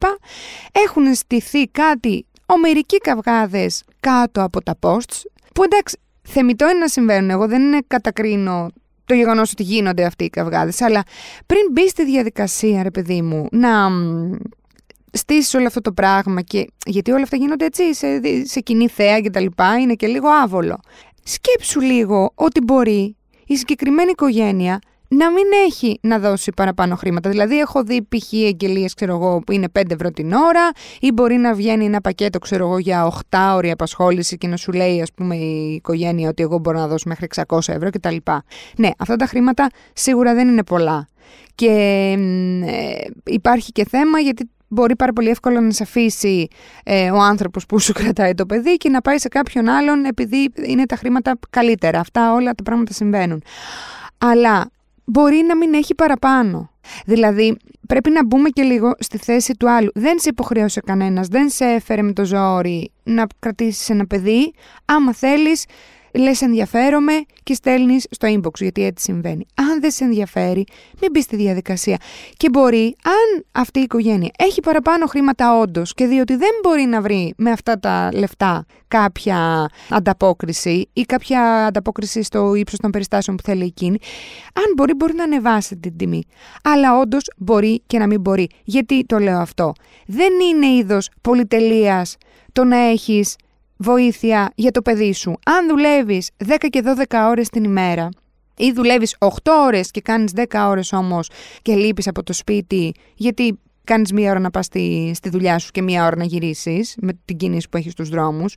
Έχουν 0.72 1.14
στηθεί 1.14 1.66
κάτι 1.66 2.26
ομερικοί 2.46 2.96
καυγάδες 2.96 3.82
κάτω 4.00 4.42
από 4.42 4.62
τα 4.62 4.78
posts 4.80 5.22
που 5.56 5.62
εντάξει, 5.62 5.98
θεμητό 6.22 6.68
είναι 6.68 6.78
να 6.78 6.88
συμβαίνουν. 6.88 7.30
Εγώ 7.30 7.48
δεν 7.48 7.62
είναι 7.62 7.78
κατακρίνω 7.86 8.68
το 9.04 9.14
γεγονός 9.14 9.52
ότι 9.52 9.62
γίνονται 9.62 10.04
αυτοί 10.04 10.24
οι 10.24 10.30
καυγάδες. 10.30 10.80
Αλλά 10.80 11.02
πριν 11.46 11.60
μπει 11.72 11.88
στη 11.88 12.04
διαδικασία, 12.04 12.82
ρε 12.82 12.90
παιδί 12.90 13.22
μου, 13.22 13.46
να 13.50 13.90
στήσεις 15.12 15.54
όλο 15.54 15.66
αυτό 15.66 15.80
το 15.80 15.92
πράγμα 15.92 16.42
και 16.42 16.66
γιατί 16.86 17.10
όλα 17.10 17.22
αυτά 17.22 17.36
γίνονται 17.36 17.64
έτσι 17.64 17.94
σε, 17.94 18.20
σε 18.44 18.60
κοινή 18.60 18.88
θέα 18.88 19.20
και 19.20 19.30
τα 19.30 19.40
λοιπά, 19.40 19.78
είναι 19.78 19.94
και 19.94 20.06
λίγο 20.06 20.28
άβολο. 20.28 20.80
σκέψου 21.24 21.80
λίγο 21.80 22.32
ότι 22.34 22.60
μπορεί 22.60 23.16
η 23.46 23.56
συγκεκριμένη 23.56 24.10
οικογένεια 24.10 24.78
να 25.08 25.30
μην 25.30 25.44
έχει 25.66 25.98
να 26.02 26.18
δώσει 26.18 26.52
παραπάνω 26.56 26.96
χρήματα. 26.96 27.30
Δηλαδή, 27.30 27.58
έχω 27.58 27.82
δει 27.82 28.02
π.χ. 28.02 28.32
εγγελίες, 28.32 28.94
ξέρω 28.94 29.14
εγώ, 29.14 29.40
που 29.40 29.52
είναι 29.52 29.66
5 29.78 29.82
ευρώ 29.90 30.10
την 30.10 30.32
ώρα, 30.32 30.70
ή 31.00 31.12
μπορεί 31.12 31.36
να 31.36 31.54
βγαίνει 31.54 31.84
ένα 31.84 32.00
πακέτο, 32.00 32.38
ξέρω 32.38 32.64
εγώ, 32.64 32.78
για 32.78 33.12
8 33.30 33.52
ώρια 33.54 33.72
απασχόληση 33.72 34.38
και 34.38 34.46
να 34.46 34.56
σου 34.56 34.72
λέει, 34.72 35.02
ας 35.02 35.12
πούμε, 35.12 35.36
η 35.36 35.72
οικογένεια 35.74 36.28
ότι 36.28 36.42
εγώ 36.42 36.58
μπορώ 36.58 36.78
να 36.78 36.86
δώσω 36.86 37.08
μέχρι 37.08 37.26
600 37.34 37.58
ευρώ 37.66 37.90
κτλ. 37.90 38.16
Ναι, 38.76 38.90
αυτά 38.98 39.16
τα 39.16 39.26
χρήματα 39.26 39.68
σίγουρα 39.92 40.34
δεν 40.34 40.48
είναι 40.48 40.64
πολλά. 40.64 41.08
Και 41.54 41.70
ε, 42.66 43.06
υπάρχει 43.24 43.72
και 43.72 43.86
θέμα 43.88 44.18
γιατί 44.18 44.50
μπορεί 44.68 44.96
πάρα 44.96 45.12
πολύ 45.12 45.28
εύκολα 45.28 45.60
να 45.60 45.70
σε 45.70 45.82
αφήσει 45.82 46.48
ε, 46.84 47.10
ο 47.10 47.20
άνθρωπος 47.20 47.66
που 47.66 47.78
σου 47.80 47.92
κρατάει 47.92 48.34
το 48.34 48.46
παιδί 48.46 48.76
και 48.76 48.88
να 48.88 49.00
πάει 49.00 49.18
σε 49.18 49.28
κάποιον 49.28 49.68
άλλον 49.68 50.04
επειδή 50.04 50.52
είναι 50.66 50.86
τα 50.86 50.96
χρήματα 50.96 51.38
καλύτερα. 51.50 52.00
Αυτά 52.00 52.32
όλα 52.32 52.52
τα 52.52 52.62
πράγματα 52.62 52.92
συμβαίνουν. 52.92 53.42
Αλλά 54.18 54.70
μπορεί 55.06 55.44
να 55.46 55.56
μην 55.56 55.74
έχει 55.74 55.94
παραπάνω. 55.94 56.70
Δηλαδή, 57.04 57.56
πρέπει 57.88 58.10
να 58.10 58.24
μπούμε 58.24 58.48
και 58.48 58.62
λίγο 58.62 58.94
στη 58.98 59.18
θέση 59.18 59.54
του 59.56 59.70
άλλου. 59.70 59.90
Δεν 59.94 60.18
σε 60.18 60.28
υποχρέωσε 60.28 60.80
κανένας, 60.80 61.28
δεν 61.28 61.48
σε 61.48 61.64
έφερε 61.64 62.02
με 62.02 62.12
το 62.12 62.24
ζόρι 62.24 62.90
να 63.02 63.26
κρατήσεις 63.38 63.88
ένα 63.88 64.06
παιδί. 64.06 64.52
Άμα 64.84 65.12
θέλεις, 65.12 65.64
λες 66.16 66.42
ενδιαφέρομαι 66.42 67.12
και 67.42 67.54
στέλνεις 67.54 68.06
στο 68.10 68.28
inbox, 68.28 68.60
γιατί 68.60 68.84
έτσι 68.84 69.04
συμβαίνει. 69.04 69.46
Αν 69.54 69.80
δεν 69.80 69.90
σε 69.90 70.04
ενδιαφέρει, 70.04 70.64
μην 71.00 71.10
μπεις 71.10 71.24
στη 71.24 71.36
διαδικασία. 71.36 71.96
Και 72.36 72.48
μπορεί, 72.48 72.96
αν 73.04 73.44
αυτή 73.52 73.78
η 73.78 73.82
οικογένεια 73.82 74.30
έχει 74.38 74.60
παραπάνω 74.60 75.06
χρήματα 75.06 75.58
όντως 75.58 75.94
και 75.94 76.06
διότι 76.06 76.36
δεν 76.36 76.50
μπορεί 76.62 76.82
να 76.82 77.00
βρει 77.00 77.34
με 77.36 77.50
αυτά 77.50 77.78
τα 77.78 78.10
λεφτά 78.12 78.66
κάποια 78.88 79.68
ανταπόκριση 79.88 80.88
ή 80.92 81.02
κάποια 81.02 81.66
ανταπόκριση 81.66 82.22
στο 82.22 82.54
ύψος 82.54 82.78
των 82.78 82.90
περιστάσεων 82.90 83.36
που 83.36 83.42
θέλει 83.42 83.64
εκείνη, 83.64 83.98
αν 84.52 84.64
μπορεί, 84.76 84.94
μπορεί 84.94 85.14
να 85.14 85.24
ανεβάσει 85.24 85.76
την 85.76 85.96
τιμή. 85.96 86.22
Αλλά 86.62 86.98
όντως 86.98 87.30
μπορεί 87.36 87.82
και 87.86 87.98
να 87.98 88.06
μην 88.06 88.20
μπορεί. 88.20 88.48
Γιατί 88.64 89.04
το 89.04 89.18
λέω 89.18 89.38
αυτό. 89.38 89.72
Δεν 90.06 90.32
είναι 90.40 90.66
είδος 90.66 91.10
πολυτελείας 91.20 92.16
το 92.52 92.64
να 92.64 92.76
έχεις 92.76 93.36
βοήθεια 93.76 94.52
για 94.54 94.70
το 94.70 94.82
παιδί 94.82 95.12
σου. 95.12 95.38
Αν 95.44 95.68
δουλεύεις 95.68 96.30
10 96.46 96.56
και 96.70 96.82
12 97.08 97.26
ώρες 97.28 97.48
την 97.48 97.64
ημέρα 97.64 98.08
ή 98.56 98.72
δουλεύεις 98.72 99.16
8 99.18 99.28
ώρες 99.66 99.90
και 99.90 100.00
κάνεις 100.00 100.32
10 100.34 100.66
ώρες 100.68 100.92
όμως 100.92 101.30
και 101.62 101.74
λείπεις 101.74 102.08
από 102.08 102.22
το 102.22 102.32
σπίτι 102.32 102.94
γιατί 103.14 103.58
κάνεις 103.84 104.12
μία 104.12 104.30
ώρα 104.30 104.40
να 104.40 104.50
πας 104.50 104.64
στη, 104.64 105.12
στη 105.14 105.28
δουλειά 105.28 105.58
σου 105.58 105.70
και 105.70 105.82
μία 105.82 106.06
ώρα 106.06 106.16
να 106.16 106.24
γυρίσεις 106.24 106.94
με 107.00 107.12
την 107.24 107.36
κίνηση 107.36 107.68
που 107.68 107.76
έχεις 107.76 107.92
στους 107.92 108.08
δρόμους 108.08 108.54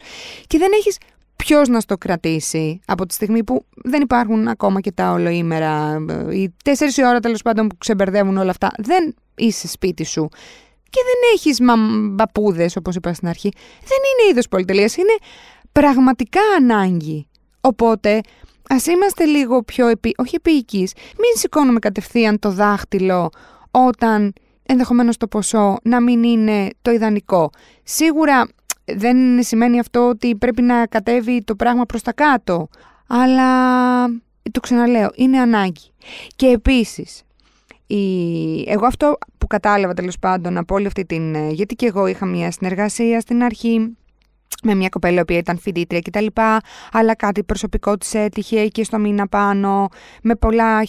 και 0.47 0.57
δεν 0.57 0.71
έχεις 0.73 0.97
ποιος 1.35 1.67
να 1.67 1.79
στο 1.79 1.97
κρατήσει 1.97 2.79
από 2.85 3.05
τη 3.05 3.13
στιγμή 3.13 3.43
που 3.43 3.65
δεν 3.83 4.01
υπάρχουν 4.01 4.47
ακόμα 4.47 4.79
και 4.81 4.91
τα 4.91 5.11
ολοήμερα, 5.11 5.97
οι 6.31 6.53
τέσσερις 6.63 6.97
ώρα 6.97 7.19
τέλος 7.19 7.41
πάντων 7.41 7.67
που 7.67 7.77
ξεμπερδεύουν 7.77 8.37
όλα 8.37 8.49
αυτά, 8.49 8.71
δεν 8.77 9.15
είσαι 9.35 9.67
σπίτι 9.67 10.03
σου 10.03 10.29
και 10.89 10.99
δεν 11.03 11.33
έχεις 11.33 11.57
μπαπούδε, 12.11 12.69
όπως 12.77 12.95
είπα 12.95 13.13
στην 13.13 13.27
αρχή. 13.27 13.51
Δεν 13.79 13.97
είναι 13.97 14.31
είδος 14.31 14.47
πολυτελείας, 14.47 14.95
είναι 14.97 15.15
πραγματικά 15.71 16.41
ανάγκη. 16.57 17.27
Οπότε, 17.61 18.21
ας 18.69 18.85
είμαστε 18.85 19.25
λίγο 19.25 19.63
πιο 19.63 19.87
επί... 19.87 20.13
όχι 20.17 20.35
επίοικοι, 20.35 20.87
μην 21.05 21.31
σηκώνουμε 21.35 21.79
κατευθείαν 21.79 22.39
το 22.39 22.51
δάχτυλο 22.51 23.29
όταν 23.71 24.33
ενδεχομένως 24.65 25.17
το 25.17 25.27
ποσό 25.27 25.77
να 25.83 26.01
μην 26.01 26.23
είναι 26.23 26.69
το 26.81 26.91
ιδανικό. 26.91 27.49
Σίγουρα 27.83 28.47
δεν 28.85 29.43
σημαίνει 29.43 29.79
αυτό 29.79 30.07
ότι 30.07 30.35
πρέπει 30.35 30.61
να 30.61 30.85
κατέβει 30.85 31.43
το 31.43 31.55
πράγμα 31.55 31.85
προς 31.85 32.01
τα 32.01 32.13
κάτω, 32.13 32.67
αλλά 33.07 34.05
το 34.51 34.59
ξαναλέω, 34.59 35.09
είναι 35.15 35.39
ανάγκη. 35.39 35.91
Και 36.35 36.47
επίσης, 36.47 37.21
εγώ 38.65 38.85
αυτό 38.85 39.17
που 39.37 39.47
κατάλαβα 39.47 39.93
τέλος 39.93 40.19
πάντων 40.19 40.57
από 40.57 40.75
όλη 40.75 40.87
αυτή 40.87 41.05
την. 41.05 41.35
Ε, 41.35 41.49
γιατί 41.49 41.75
και 41.75 41.85
εγώ 41.85 42.07
είχα 42.07 42.25
μια 42.25 42.51
συνεργασία 42.51 43.19
στην 43.19 43.43
αρχή 43.43 43.97
με 44.63 44.75
μια 44.75 44.89
κοπέλα 44.89 45.25
που 45.25 45.33
ήταν 45.33 45.57
φοιτήτρια 45.57 46.01
κτλ. 46.01 46.25
Αλλά 46.91 47.15
κάτι 47.15 47.43
προσωπικό 47.43 47.97
της 47.97 48.13
έτυχε 48.13 48.59
εκεί 48.59 48.83
στο 48.83 48.97
μήνα 48.99 49.27
πάνω, 49.27 49.87
με 50.23 50.35
πολλά 50.35 50.83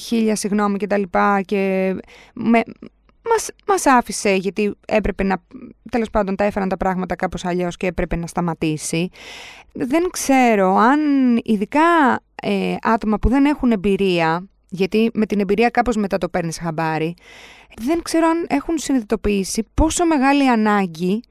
χίλια 0.00 0.36
συγγνώμη 0.36 0.78
κτλ. 0.78 1.02
Και, 1.02 1.42
και 1.44 1.94
με, 2.34 2.62
μας, 3.28 3.50
μας 3.66 3.86
άφησε 3.86 4.34
γιατί 4.34 4.74
έπρεπε 4.86 5.22
να, 5.22 5.36
τέλος 5.90 6.10
πάντων 6.10 6.36
τα 6.36 6.44
έφεραν 6.44 6.68
τα 6.68 6.76
πράγματα 6.76 7.16
κάπως 7.16 7.44
αλλιώς 7.44 7.76
και 7.76 7.86
έπρεπε 7.86 8.16
να 8.16 8.26
σταματήσει. 8.26 9.08
Δεν 9.72 10.10
ξέρω 10.10 10.76
αν 10.76 11.00
ειδικά 11.44 12.20
ε, 12.42 12.74
άτομα 12.82 13.18
που 13.18 13.28
δεν 13.28 13.44
έχουν 13.44 13.72
εμπειρία 13.72 14.46
γιατί 14.72 15.10
με 15.14 15.26
την 15.26 15.40
εμπειρία 15.40 15.68
κάπως 15.68 15.96
μετά 15.96 16.18
το 16.18 16.28
παίρνεις 16.28 16.58
χαμπάρι, 16.58 17.14
δεν 17.80 18.02
ξέρω 18.02 18.26
αν 18.26 18.46
έχουν 18.48 18.78
συνειδητοποιήσει 18.78 19.66
πόσο 19.74 20.06
μεγάλη 20.06 20.48
ανάγκη 20.48 21.22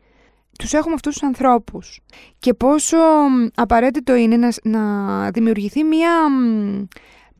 τους 0.57 0.73
έχουμε 0.73 0.93
αυτούς 0.93 1.13
τους 1.13 1.23
ανθρώπους 1.23 1.99
και 2.39 2.53
πόσο 2.53 2.97
απαραίτητο 3.55 4.15
είναι 4.15 4.37
να, 4.37 4.49
να 4.63 5.31
δημιουργηθεί 5.31 5.83
μια 5.83 6.11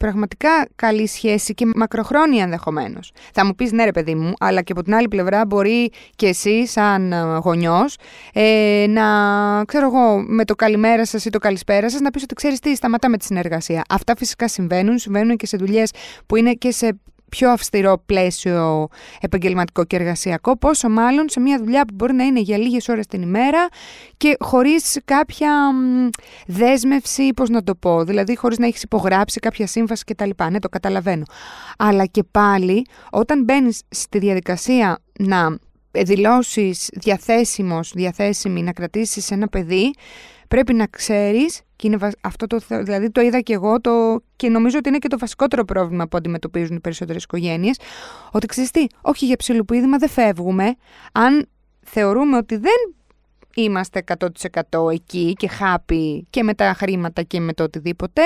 πραγματικά 0.01 0.67
καλή 0.75 1.07
σχέση 1.07 1.53
και 1.53 1.65
μακροχρόνια 1.75 2.43
ενδεχομένως. 2.43 3.11
Θα 3.33 3.45
μου 3.45 3.55
πεις 3.55 3.71
ναι, 3.71 3.83
ρε 3.83 3.91
παιδί 3.91 4.15
μου, 4.15 4.33
αλλά 4.39 4.61
και 4.61 4.71
από 4.71 4.83
την 4.83 4.95
άλλη 4.95 5.07
πλευρά 5.07 5.45
μπορεί 5.45 5.91
και 6.15 6.27
εσύ, 6.27 6.67
σαν 6.67 7.11
ε, 7.11 7.21
γονιός, 7.43 7.97
ε, 8.33 8.85
να 8.89 9.05
ξέρω 9.65 9.85
εγώ, 9.85 10.23
με 10.27 10.45
το 10.45 10.55
καλημέρα 10.55 11.05
σας 11.05 11.25
ή 11.25 11.29
το 11.29 11.39
καλησπέρα 11.39 11.89
σας, 11.89 11.99
να 11.99 12.11
πεις 12.11 12.23
ότι 12.23 12.33
ξέρεις 12.33 12.59
τι, 12.59 12.75
σταματάμε 12.75 13.17
τη 13.17 13.25
συνεργασία. 13.25 13.83
Αυτά 13.89 14.15
φυσικά 14.15 14.47
συμβαίνουν, 14.47 14.97
συμβαίνουν 14.97 15.37
και 15.37 15.45
σε 15.45 15.57
δουλειές 15.57 15.91
που 16.25 16.35
είναι 16.35 16.53
και 16.53 16.71
σε 16.71 16.99
πιο 17.37 17.49
αυστηρό 17.49 18.03
πλαίσιο 18.05 18.87
επαγγελματικό 19.19 19.85
και 19.85 19.95
εργασιακό, 19.95 20.57
πόσο 20.57 20.89
μάλλον 20.89 21.29
σε 21.29 21.39
μια 21.39 21.57
δουλειά 21.57 21.85
που 21.85 21.93
μπορεί 21.93 22.13
να 22.13 22.23
είναι 22.23 22.39
για 22.39 22.57
λίγες 22.57 22.87
ώρες 22.87 23.07
την 23.07 23.21
ημέρα 23.21 23.67
και 24.17 24.35
χωρίς 24.39 24.99
κάποια 25.05 25.51
δέσμευση, 26.47 27.33
πώς 27.33 27.49
να 27.49 27.63
το 27.63 27.75
πω, 27.75 28.03
δηλαδή 28.03 28.35
χωρίς 28.35 28.57
να 28.57 28.65
έχεις 28.65 28.81
υπογράψει 28.81 29.39
κάποια 29.39 29.67
σύμβαση 29.67 30.03
κτλ. 30.03 30.29
Ναι, 30.49 30.59
το 30.59 30.69
καταλαβαίνω. 30.69 31.23
Αλλά 31.77 32.05
και 32.05 32.23
πάλι, 32.31 32.85
όταν 33.11 33.43
μπαίνεις 33.43 33.81
στη 33.89 34.19
διαδικασία 34.19 34.99
να 35.19 35.57
δηλώσεις 35.91 36.89
διαθέσιμος, 36.93 37.91
διαθέσιμη, 37.95 38.61
να 38.61 38.71
κρατήσεις 38.71 39.31
ένα 39.31 39.47
παιδί, 39.47 39.93
πρέπει 40.47 40.73
να 40.73 40.87
ξέρεις 40.87 41.61
και 41.81 41.87
είναι 41.87 42.11
αυτό 42.21 42.47
το, 42.47 42.59
δηλαδή 42.67 43.11
το 43.11 43.21
είδα 43.21 43.39
και 43.39 43.53
εγώ 43.53 43.81
το, 43.81 44.23
και 44.35 44.49
νομίζω 44.49 44.77
ότι 44.77 44.89
είναι 44.89 44.97
και 44.97 45.07
το 45.07 45.17
βασικότερο 45.17 45.65
πρόβλημα 45.65 46.07
που 46.07 46.17
αντιμετωπίζουν 46.17 46.75
οι 46.75 46.79
περισσότερες 46.79 47.23
οικογένειες, 47.23 47.79
ότι 48.31 48.45
ξέρεις 48.45 48.71
τι, 48.71 48.85
όχι 49.01 49.25
για 49.25 49.35
ψηλοπίδημα 49.35 49.97
δεν 49.97 50.09
φεύγουμε, 50.09 50.75
αν 51.11 51.47
θεωρούμε 51.81 52.37
ότι 52.37 52.57
δεν 52.57 52.95
είμαστε 53.55 54.03
100% 54.69 54.91
εκεί 54.91 55.33
και 55.33 55.47
χάπι 55.47 56.27
και 56.29 56.43
με 56.43 56.53
τα 56.53 56.73
χρήματα 56.73 57.21
και 57.21 57.39
με 57.39 57.53
το 57.53 57.63
οτιδήποτε, 57.63 58.21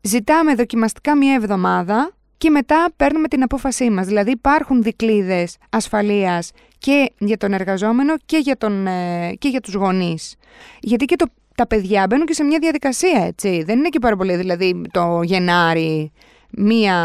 ζητάμε 0.00 0.54
δοκιμαστικά 0.54 1.16
μία 1.16 1.34
εβδομάδα 1.34 2.12
και 2.38 2.50
μετά 2.50 2.92
παίρνουμε 2.96 3.28
την 3.28 3.42
απόφασή 3.42 3.90
μας. 3.90 4.06
Δηλαδή 4.06 4.30
υπάρχουν 4.30 4.82
δικλείδες 4.82 5.56
ασφαλείας 5.70 6.50
και 6.78 7.12
για 7.18 7.36
τον 7.36 7.52
εργαζόμενο 7.52 8.14
και 8.26 8.36
για, 8.36 8.56
τον, 8.56 8.86
ε, 8.86 9.32
και 9.38 9.48
για 9.48 9.60
τους 9.60 9.74
γονείς. 9.74 10.34
Γιατί 10.80 11.04
και 11.04 11.16
το 11.16 11.26
τα 11.54 11.66
παιδιά 11.66 12.06
μπαίνουν 12.08 12.26
και 12.26 12.34
σε 12.34 12.44
μια 12.44 12.58
διαδικασία, 12.60 13.24
έτσι. 13.26 13.62
Δεν 13.62 13.78
είναι 13.78 13.88
και 13.88 13.98
πάρα 13.98 14.16
πολύ, 14.16 14.36
δηλαδή, 14.36 14.82
το 14.90 15.20
Γενάρη 15.22 16.12
μία, 16.56 16.96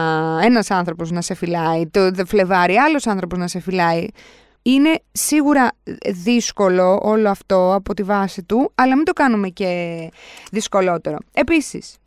ένας 0.44 0.72
άνθρωπος 0.72 1.12
να 1.12 1.22
σε 1.22 1.34
φυλάει, 1.34 1.88
το 1.88 2.12
Φλεβάρι 2.26 2.76
άλλος 2.76 3.08
άνθρωπος 3.08 3.38
να 3.38 3.48
σε 3.48 3.60
φυλάει. 3.60 4.06
Είναι 4.62 5.00
σίγουρα 5.12 5.72
δύσκολο 6.24 7.00
όλο 7.04 7.30
αυτό 7.30 7.74
από 7.74 7.94
τη 7.94 8.04
βάση 8.04 8.44
του, 8.44 8.72
αλλά 8.76 8.96
μην 8.96 9.06
το 9.06 9.14
κάνουμε 9.14 9.48
και 9.48 10.12
δυσκολότερο. 10.52 11.18
Επίσης, 11.34 11.98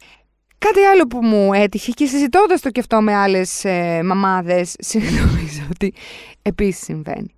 κάτι 0.59 0.81
άλλο 0.81 1.07
που 1.07 1.19
μου 1.23 1.53
έτυχε 1.53 1.91
και 1.91 2.07
συζητώντας 2.07 2.61
το 2.61 2.71
και 2.71 2.81
αυτό 2.81 3.01
με 3.01 3.15
άλλες 3.15 3.65
ε, 3.65 4.03
μαμάδες, 4.05 4.75
συνειδητοποιήσω 4.89 5.63
ότι 5.71 5.95
επίσης 6.43 6.85
συμβαίνει. 6.85 7.35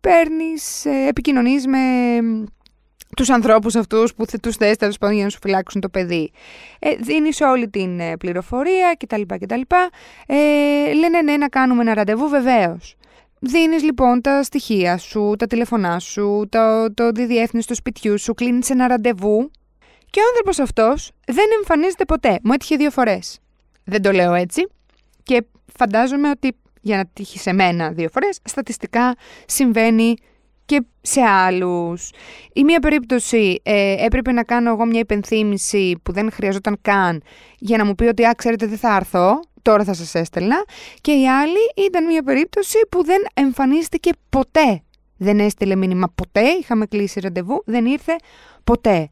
Παίρνεις, 0.00 0.84
ε, 0.84 1.06
επικοινωνείς 1.08 1.66
με 1.66 1.78
τους 3.16 3.30
ανθρώπους 3.30 3.74
αυτούς 3.74 4.14
που 4.14 4.24
τους 4.42 4.56
θες 4.56 4.76
τέλος 4.76 4.98
πάντων 4.98 5.14
για 5.14 5.24
να 5.24 5.30
σου 5.30 5.38
φυλάξουν 5.42 5.80
το 5.80 5.88
παιδί. 5.88 6.30
Ε, 6.78 6.94
δίνεις 6.94 7.40
όλη 7.40 7.68
την 7.68 8.00
ε, 8.00 8.16
πληροφορία 8.16 8.96
κτλ. 8.98 9.22
κτλ. 9.40 9.60
Ε, 10.26 10.92
λένε 10.92 11.22
ναι 11.22 11.36
να 11.36 11.48
κάνουμε 11.48 11.82
ένα 11.82 11.94
ραντεβού 11.94 12.28
βεβαίως. 12.28 12.96
Δίνεις 13.38 13.82
λοιπόν 13.82 14.20
τα 14.20 14.42
στοιχεία 14.42 14.96
σου, 14.96 15.34
τα 15.38 15.46
τηλεφωνά 15.46 15.98
σου, 15.98 16.46
το, 16.48 16.94
το 16.94 17.10
διδιεύθυνση 17.10 17.66
του 17.66 17.74
σπιτιού 17.74 18.18
σου, 18.18 18.34
κλείνεις 18.34 18.70
ένα 18.70 18.86
ραντεβού 18.86 19.50
και 20.10 20.20
ο 20.20 20.24
άνθρωπος 20.28 20.58
αυτός 20.58 21.10
δεν 21.26 21.46
εμφανίζεται 21.58 22.04
ποτέ. 22.04 22.38
Μου 22.42 22.52
έτυχε 22.52 22.76
δύο 22.76 22.90
φορές. 22.90 23.38
Δεν 23.84 24.02
το 24.02 24.12
λέω 24.12 24.34
έτσι 24.34 24.68
και 25.22 25.44
φαντάζομαι 25.78 26.30
ότι 26.30 26.56
για 26.80 26.96
να 26.96 27.06
τύχει 27.12 27.38
σε 27.38 27.52
μένα 27.52 27.90
δύο 27.90 28.08
φορές, 28.08 28.38
στατιστικά 28.44 29.14
συμβαίνει 29.46 30.14
και 30.66 30.82
σε 31.00 31.20
άλλους. 31.20 32.10
Η 32.52 32.64
μία 32.64 32.80
περίπτωση 32.80 33.60
ε, 33.62 34.04
έπρεπε 34.04 34.32
να 34.32 34.42
κάνω 34.42 34.70
εγώ 34.70 34.86
μια 34.86 35.00
υπενθύμηση 35.00 35.98
που 36.02 36.12
δεν 36.12 36.32
χρειαζόταν 36.32 36.78
καν 36.82 37.22
για 37.58 37.76
να 37.76 37.84
μου 37.84 37.94
πει 37.94 38.04
ότι 38.04 38.24
«Α, 38.24 38.34
ξέρετε, 38.36 38.66
δεν 38.66 38.78
θα 38.78 38.96
έρθω, 38.96 39.40
τώρα 39.62 39.84
θα 39.84 39.94
σας 39.94 40.14
έστελνα». 40.14 40.64
Και 41.00 41.12
η 41.12 41.28
άλλη 41.28 41.86
ήταν 41.86 42.06
μια 42.06 42.22
περίπτωση 42.22 42.78
που 42.88 43.04
δεν 43.04 43.22
εμφανίστηκε 43.34 44.10
ποτέ. 44.28 44.80
Δεν 45.16 45.38
έστειλε 45.38 45.76
μήνυμα 45.76 46.12
ποτέ, 46.14 46.48
είχαμε 46.60 46.86
κλείσει 46.86 47.20
ραντεβού, 47.20 47.62
δεν 47.66 47.86
ήρθε 47.86 48.16
ποτέ. 48.64 49.10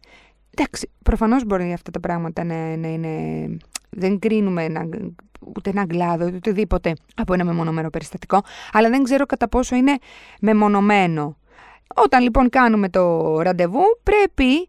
Εντάξει, 0.56 0.90
προφανώς 1.02 1.44
μπορεί 1.44 1.72
αυτά 1.72 1.90
τα 1.90 2.00
πράγματα 2.00 2.44
να, 2.44 2.72
είναι... 2.88 3.08
Δεν 3.90 4.18
κρίνουμε 4.18 4.68
να, 4.68 4.88
ούτε 5.56 5.70
ένα 5.70 5.84
γκλάδο, 5.84 6.26
ούτε 6.26 6.36
οτιδήποτε 6.36 6.92
από 7.14 7.34
ένα 7.34 7.44
μεμονωμένο 7.44 7.90
περιστατικό, 7.90 8.42
αλλά 8.72 8.88
δεν 8.90 9.02
ξέρω 9.02 9.26
κατά 9.26 9.48
πόσο 9.48 9.76
είναι 9.76 9.98
μεμονωμένο. 10.40 11.36
Όταν 11.94 12.22
λοιπόν 12.22 12.48
κάνουμε 12.48 12.88
το 12.88 13.40
ραντεβού, 13.40 13.82
πρέπει 14.02 14.68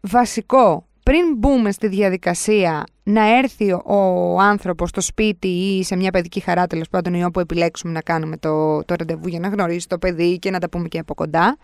βασικό 0.00 0.86
πριν 1.04 1.36
μπούμε 1.36 1.72
στη 1.72 1.88
διαδικασία 1.88 2.84
να 3.02 3.36
έρθει 3.38 3.72
ο 3.72 4.40
άνθρωπος 4.40 4.88
στο 4.88 5.00
σπίτι 5.00 5.48
ή 5.48 5.82
σε 5.82 5.96
μια 5.96 6.10
παιδική 6.10 6.40
χαρά 6.40 6.66
τέλος 6.66 6.88
πάντων 6.88 7.14
ή 7.14 7.24
όπου 7.24 7.40
επιλέξουμε 7.40 7.92
να 7.92 8.00
κάνουμε 8.00 8.36
το, 8.36 8.84
το 8.84 8.94
ραντεβού 8.98 9.28
για 9.28 9.40
να 9.40 9.48
γνωρίσει 9.48 9.88
το 9.88 9.98
παιδί 9.98 10.38
και 10.38 10.50
να 10.50 10.58
τα 10.58 10.68
πούμε 10.68 10.88
και 10.88 10.98
από 10.98 11.14
κοντά, 11.14 11.56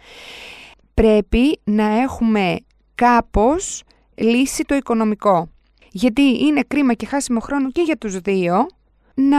πρέπει 0.95 1.61
να 1.65 2.01
έχουμε 2.01 2.57
κάπως 2.95 3.83
λύσει 4.15 4.65
το 4.65 4.75
οικονομικό. 4.75 5.49
Γιατί 5.93 6.23
είναι 6.23 6.63
κρίμα 6.69 6.95
και 6.95 7.07
χάσιμο 7.07 7.41
χρόνο 7.41 7.71
και 7.71 7.83
για 7.83 7.97
τους 7.97 8.19
δύο 8.19 8.67
να 9.15 9.39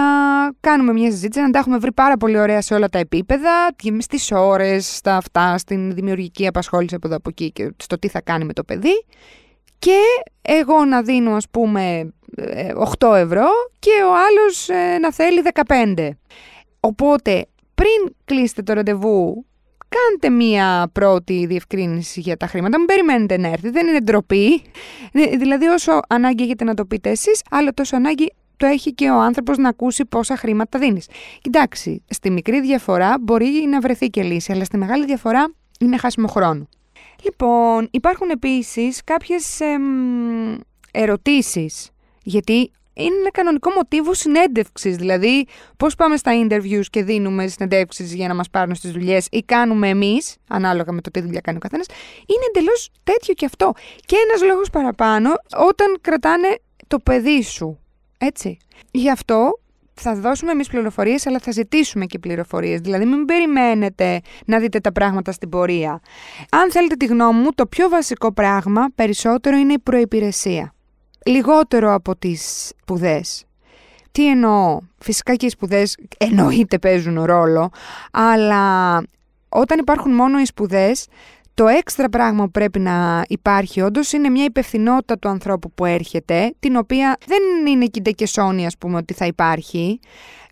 κάνουμε 0.60 0.94
μια 0.94 1.12
συζήτηση, 1.12 1.42
να 1.42 1.50
τα 1.50 1.60
έχουμε 1.60 1.78
βρει 1.78 1.92
πάρα 1.92 2.18
πολύ 2.18 2.40
ωραία 2.40 2.62
σε 2.62 2.74
όλα 2.74 2.90
τα 2.90 3.00
επίπεδα, 3.00 3.70
στις 3.98 4.32
ώρες, 4.32 4.96
στα 4.96 5.16
αυτά, 5.16 5.58
στην 5.58 5.94
δημιουργική 5.94 6.48
απασχόληση 6.48 6.96
από 6.96 7.08
εδώ 7.08 7.16
από 7.16 7.30
εκεί 7.30 7.52
και 7.52 7.74
στο 7.78 8.00
τι 8.00 8.08
θα 8.08 8.22
κάνει 8.22 8.46
με 8.46 8.54
το 8.54 8.64
παιδί. 8.64 9.06
Και 9.80 10.00
εγώ 10.42 10.86
να 10.86 11.02
δίνω 11.02 11.36
ας 11.36 11.50
πούμε 11.52 12.14
8 13.00 13.16
ε, 13.16 13.20
ευρώ 13.20 13.48
και 13.80 13.92
ο 14.04 14.14
άλλος 14.28 14.70
ε, 14.70 14.98
να 14.98 15.14
θέλει 15.14 15.42
15. 15.68 16.10
Οπότε 16.80 17.46
πριν 17.76 18.16
κλείσετε 18.26 18.62
το 18.62 18.74
ραντεβού 18.74 19.46
κάντε 19.96 20.36
μία 20.36 20.90
πρώτη 20.94 21.46
διευκρίνηση 21.46 22.20
για 22.20 22.38
τα 22.38 22.48
χρήματα. 22.48 22.78
Μην 22.78 22.88
περιμένετε 22.88 23.38
να 23.38 23.48
έρθει. 23.48 23.70
Δεν 23.70 23.88
είναι 23.88 24.00
ντροπή. 24.00 24.62
Ε, 25.12 25.38
δηλαδή, 25.38 25.66
όσο 25.66 26.00
ανάγκη 26.08 26.44
έχετε 26.44 26.64
να 26.64 26.74
το 26.74 26.86
πείτε 26.86 27.10
εσείς, 27.10 27.42
άλλο 27.50 27.74
τόσο 27.74 27.96
ανάγκη 27.96 28.34
το 28.62 28.68
έχει 28.68 28.94
και 28.94 29.10
ο 29.10 29.20
άνθρωπος 29.20 29.58
να 29.58 29.70
ακούσει 29.70 30.06
πόσα 30.06 30.38
χρήματα 30.38 30.80
δίνεις. 30.80 31.08
Κοιτάξτε, 31.42 32.02
στη 32.10 32.30
μικρή 32.30 32.62
διαφορά 32.62 33.16
μπορεί 33.22 33.66
να 33.70 33.80
βρεθεί 33.80 34.08
και 34.08 34.24
λύση, 34.24 34.52
αλλά 34.52 34.64
στη 34.64 34.78
μεγάλη 34.78 35.06
διαφορά 35.06 35.54
είναι 35.80 35.98
χάσιμο 35.98 36.28
χρόνο. 36.28 36.68
Λοιπόν, 37.24 37.88
υπάρχουν 37.92 38.30
επίσης 38.30 39.04
κάποιες 39.04 39.60
εμ, 39.60 40.58
ερωτήσεις, 40.92 41.90
γιατί 42.24 42.72
είναι 42.94 43.16
ένα 43.20 43.32
κανονικό 43.32 43.72
μοτίβο 43.72 44.14
συνέντευξης. 44.14 44.96
Δηλαδή, 44.96 45.48
πώς 45.78 45.96
πάμε 45.96 46.18
στα 46.18 46.32
interviews 46.44 46.86
και 46.90 47.04
δίνουμε 47.04 47.48
συνεντεύξεις 47.48 48.14
για 48.14 48.28
να 48.28 48.36
μας 48.36 48.50
πάρουν 48.50 48.76
στις 48.76 48.92
δουλειές 48.92 49.28
ή 49.32 49.44
κάνουμε 49.44 49.90
εμείς, 49.90 50.36
ανάλογα 50.50 50.92
με 50.92 51.02
το 51.02 51.12
τι 51.12 51.22
δουλειά 51.22 51.40
κάνει 51.40 51.58
ο 51.58 51.60
καθένας. 51.60 51.86
Είναι 52.18 52.46
εντελώς 52.54 52.90
τέτοιο 53.04 53.34
και 53.34 53.46
αυτό. 53.46 53.74
Και 54.06 54.16
ένας 54.28 54.42
λόγος 54.44 54.70
παραπάνω 54.70 55.30
όταν 55.70 55.98
κρατάνε 56.02 56.60
το 56.88 57.00
παιδί 57.00 57.44
σου. 57.44 57.80
Έτσι. 58.24 58.58
Γι' 58.92 59.10
αυτό 59.10 59.60
θα 59.94 60.16
δώσουμε 60.16 60.52
εμείς 60.52 60.68
πληροφορίες, 60.68 61.28
αλλά 61.28 61.40
θα 61.40 61.52
ζητήσουμε 61.52 62.06
και 62.06 62.20
πληροφορίες. 62.20 62.80
Δηλαδή, 62.80 63.06
μην 63.06 63.26
περιμένετε 63.26 64.22
να 64.46 64.60
δείτε 64.60 64.80
τα 64.80 64.92
πράγματα 64.92 65.32
στην 65.32 65.50
πορεία. 65.50 66.02
Αν 66.50 66.72
θέλετε 66.72 66.96
τη 66.96 67.06
γνώμη 67.06 67.40
μου, 67.40 67.50
το 67.56 67.66
πιο 67.66 67.90
βασικό 67.90 68.34
πράγμα 68.34 68.88
περισσότερο 68.96 69.58
είναι 69.58 69.74
η 69.74 69.80
προπηρεσία 69.80 70.74
λιγότερο 71.26 71.94
από 71.94 72.16
τις 72.16 72.72
σπουδές. 72.80 73.46
Τι 74.12 74.30
εννοώ, 74.30 74.80
φυσικά 74.98 75.36
και 75.36 75.46
οι 75.46 75.50
σπουδές 75.50 75.98
εννοείται 76.18 76.80
παίζουν 76.80 77.24
ρόλο, 77.24 77.70
αλλά 78.12 78.96
όταν 79.50 79.80
υπάρχουν 79.80 80.14
μόνο 80.14 80.40
οι 80.40 80.46
σπουδές, 80.46 81.08
το 81.54 81.68
έξτρα 81.68 82.10
πράγμα 82.10 82.44
που 82.44 82.52
πρέπει 82.52 82.80
να 82.80 83.26
υπάρχει 83.28 83.82
όντως 83.82 84.12
είναι 84.12 84.30
μια 84.30 84.44
υπευθυνότητα 84.44 85.18
του 85.18 85.28
ανθρώπου 85.28 85.72
που 85.72 85.86
έρχεται, 85.86 86.54
την 86.60 86.76
οποία 86.76 87.18
δεν 87.26 87.42
είναι 87.68 87.86
κιντε 87.86 88.12
και 88.12 88.26
σόνη, 88.26 88.66
ας 88.66 88.78
πούμε, 88.78 88.98
ότι 88.98 89.14
θα 89.14 89.26
υπάρχει, 89.26 90.00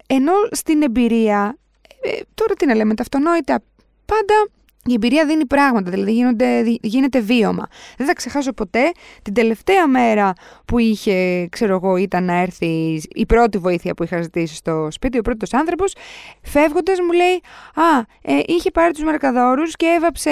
ενώ 0.07 0.33
στην 0.51 0.81
εμπειρία, 0.81 1.57
ε, 2.01 2.19
τώρα 2.33 2.53
τι 2.53 2.65
να 2.65 2.75
λέμε, 2.75 2.93
τα 2.93 3.01
αυτονόητα, 3.01 3.61
πάντα 4.05 4.47
η 4.91 4.93
εμπειρία 4.93 5.25
δίνει 5.25 5.45
πράγματα, 5.45 5.91
δηλαδή 5.91 6.11
γίνονται, 6.11 6.61
γίνεται 6.81 7.19
βίωμα. 7.19 7.67
Δεν 7.97 8.07
θα 8.07 8.13
ξεχάσω 8.13 8.53
ποτέ 8.53 8.91
την 9.21 9.33
τελευταία 9.33 9.87
μέρα 9.87 10.33
που 10.65 10.79
είχε, 10.79 11.47
ξέρω 11.47 11.75
εγώ, 11.75 11.95
ήταν 11.95 12.23
να 12.23 12.33
έρθει 12.33 13.01
η 13.09 13.25
πρώτη 13.25 13.57
βοήθεια 13.57 13.93
που 13.93 14.03
είχα 14.03 14.21
ζητήσει 14.21 14.55
στο 14.55 14.87
σπίτι, 14.91 15.17
ο 15.17 15.21
πρώτος 15.21 15.53
άνθρωπος, 15.53 15.93
φεύγοντας 16.41 16.99
μου 16.99 17.11
λέει: 17.11 17.41
Α, 17.73 17.99
ε, 18.21 18.39
είχε 18.45 18.71
πάρει 18.71 18.93
τους 18.93 19.03
μερκαδόρους 19.03 19.75
και 19.75 19.85
έβαψε 19.85 20.31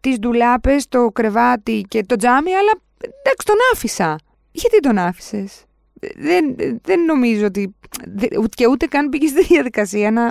τις 0.00 0.18
ντουλάπες, 0.18 0.88
το 0.88 1.08
κρεβάτι 1.08 1.84
και 1.88 2.04
το 2.04 2.16
τζάμι, 2.16 2.54
αλλά 2.54 2.72
εντάξει, 2.98 3.46
τον 3.46 3.56
άφησα. 3.72 4.18
Γιατί 4.52 4.80
τον 4.80 4.98
άφησες; 4.98 5.64
Δεν, 6.16 6.56
δεν 6.82 7.04
νομίζω 7.04 7.46
ότι 7.46 7.74
και 8.54 8.66
ούτε 8.66 8.86
καν 8.86 9.08
πήγε 9.08 9.26
στη 9.26 9.44
διαδικασία 9.44 10.10
να, 10.10 10.30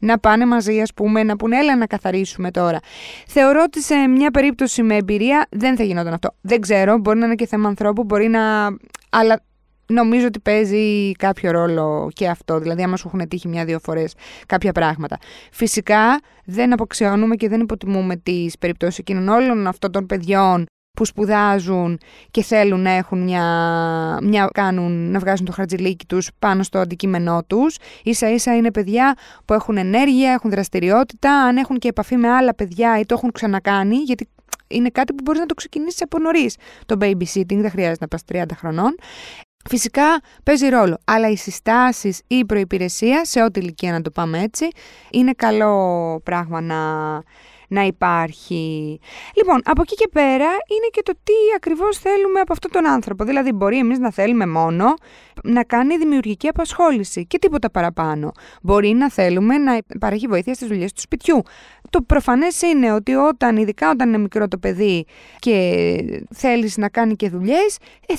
να 0.00 0.18
πάνε 0.18 0.46
μαζί, 0.46 0.80
ας 0.80 0.94
πούμε, 0.94 1.22
να 1.22 1.36
πούνε 1.36 1.58
έλα 1.58 1.76
να 1.76 1.86
καθαρίσουμε 1.86 2.50
τώρα. 2.50 2.78
Θεωρώ 3.26 3.62
ότι 3.62 3.82
σε 3.82 3.94
μια 3.94 4.30
περίπτωση 4.30 4.82
με 4.82 4.96
εμπειρία 4.96 5.46
δεν 5.50 5.76
θα 5.76 5.82
γινόταν 5.82 6.12
αυτό. 6.12 6.34
Δεν 6.40 6.60
ξέρω, 6.60 6.98
μπορεί 6.98 7.18
να 7.18 7.26
είναι 7.26 7.34
και 7.34 7.46
θέμα 7.46 7.68
ανθρώπου, 7.68 8.04
μπορεί 8.04 8.28
να. 8.28 8.66
Αλλά 9.10 9.40
νομίζω 9.86 10.26
ότι 10.26 10.40
παίζει 10.40 11.12
κάποιο 11.12 11.50
ρόλο 11.50 12.10
και 12.12 12.28
αυτό. 12.28 12.58
Δηλαδή, 12.58 12.82
άμα 12.82 12.96
σου 12.96 13.10
έχουν 13.14 13.28
τύχει 13.28 13.48
μια-δύο 13.48 13.78
φορές 13.78 14.14
κάποια 14.46 14.72
πράγματα. 14.72 15.18
Φυσικά, 15.52 16.20
δεν 16.44 16.72
αποξιώνουμε 16.72 17.36
και 17.36 17.48
δεν 17.48 17.60
υποτιμούμε 17.60 18.16
τις 18.16 18.58
περιπτώσεις 18.58 18.98
εκείνων 18.98 19.28
όλων 19.28 19.66
αυτών 19.66 19.92
των 19.92 20.06
παιδιών 20.06 20.66
που 20.94 21.04
σπουδάζουν 21.04 21.98
και 22.30 22.42
θέλουν 22.42 22.80
να 22.80 22.90
έχουν 22.90 23.22
μια, 23.22 23.44
μια 24.22 24.48
κάνουν, 24.52 25.10
να 25.10 25.18
βγάζουν 25.18 25.46
το 25.46 25.52
χαρτζιλίκι 25.52 26.06
τους 26.06 26.30
πάνω 26.38 26.62
στο 26.62 26.78
αντικείμενό 26.78 27.44
τους. 27.46 27.76
Ίσα 28.02 28.30
ίσα 28.30 28.56
είναι 28.56 28.70
παιδιά 28.70 29.16
που 29.44 29.54
έχουν 29.54 29.76
ενέργεια, 29.76 30.32
έχουν 30.32 30.50
δραστηριότητα, 30.50 31.32
αν 31.32 31.56
έχουν 31.56 31.78
και 31.78 31.88
επαφή 31.88 32.16
με 32.16 32.28
άλλα 32.28 32.54
παιδιά 32.54 32.98
ή 32.98 33.06
το 33.06 33.14
έχουν 33.14 33.32
ξανακάνει, 33.32 33.96
γιατί 33.96 34.28
είναι 34.68 34.88
κάτι 34.88 35.12
που 35.12 35.22
μπορείς 35.24 35.40
να 35.40 35.46
το 35.46 35.54
ξεκινήσεις 35.54 36.02
από 36.02 36.18
νωρίς. 36.18 36.56
Το 36.86 36.96
babysitting 37.00 37.58
δεν 37.60 37.70
χρειάζεται 37.70 37.98
να 38.00 38.08
πας 38.08 38.22
30 38.32 38.44
χρονών. 38.56 38.94
Φυσικά 39.68 40.20
παίζει 40.42 40.68
ρόλο, 40.68 40.98
αλλά 41.04 41.30
οι 41.30 41.36
συστάσεις 41.36 42.18
ή 42.26 42.36
η 42.36 42.44
προϋπηρεσία, 42.44 43.24
σε 43.24 43.42
ό,τι 43.42 43.60
ηλικία 43.60 43.92
να 43.92 44.02
το 44.02 44.10
πάμε 44.10 44.42
έτσι, 44.42 44.68
είναι 45.10 45.32
καλό 45.32 46.20
πράγμα 46.24 46.60
να, 46.60 46.76
να 47.74 47.82
υπάρχει. 47.82 48.98
Λοιπόν, 49.36 49.60
από 49.64 49.82
εκεί 49.82 49.94
και 49.94 50.08
πέρα 50.12 50.46
είναι 50.46 50.88
και 50.90 51.02
το 51.04 51.12
τι 51.12 51.32
ακριβώς 51.56 51.98
θέλουμε 51.98 52.40
από 52.40 52.52
αυτόν 52.52 52.70
τον 52.70 52.86
άνθρωπο. 52.86 53.24
Δηλαδή, 53.24 53.52
μπορεί 53.52 53.78
εμείς 53.78 53.98
να 53.98 54.12
θέλουμε 54.12 54.46
μόνο 54.46 54.94
να 55.42 55.64
κάνει 55.64 55.96
δημιουργική 55.96 56.48
απασχόληση 56.48 57.26
και 57.26 57.38
τίποτα 57.38 57.70
παραπάνω. 57.70 58.32
Μπορεί 58.62 58.88
να 58.88 59.10
θέλουμε 59.10 59.58
να 59.58 59.78
παρέχει 60.00 60.26
βοήθεια 60.26 60.54
στις 60.54 60.68
δουλειές 60.68 60.92
του 60.92 61.00
σπιτιού. 61.00 61.42
Το 61.90 62.02
προφανές 62.02 62.62
είναι 62.62 62.92
ότι 62.92 63.14
όταν, 63.14 63.56
ειδικά 63.56 63.90
όταν 63.90 64.08
είναι 64.08 64.18
μικρό 64.18 64.48
το 64.48 64.58
παιδί 64.58 65.04
και 65.38 65.54
θέλεις 66.34 66.76
να 66.76 66.88
κάνει 66.88 67.16
και 67.16 67.28
δουλειές, 67.28 67.78
ε, 68.06 68.14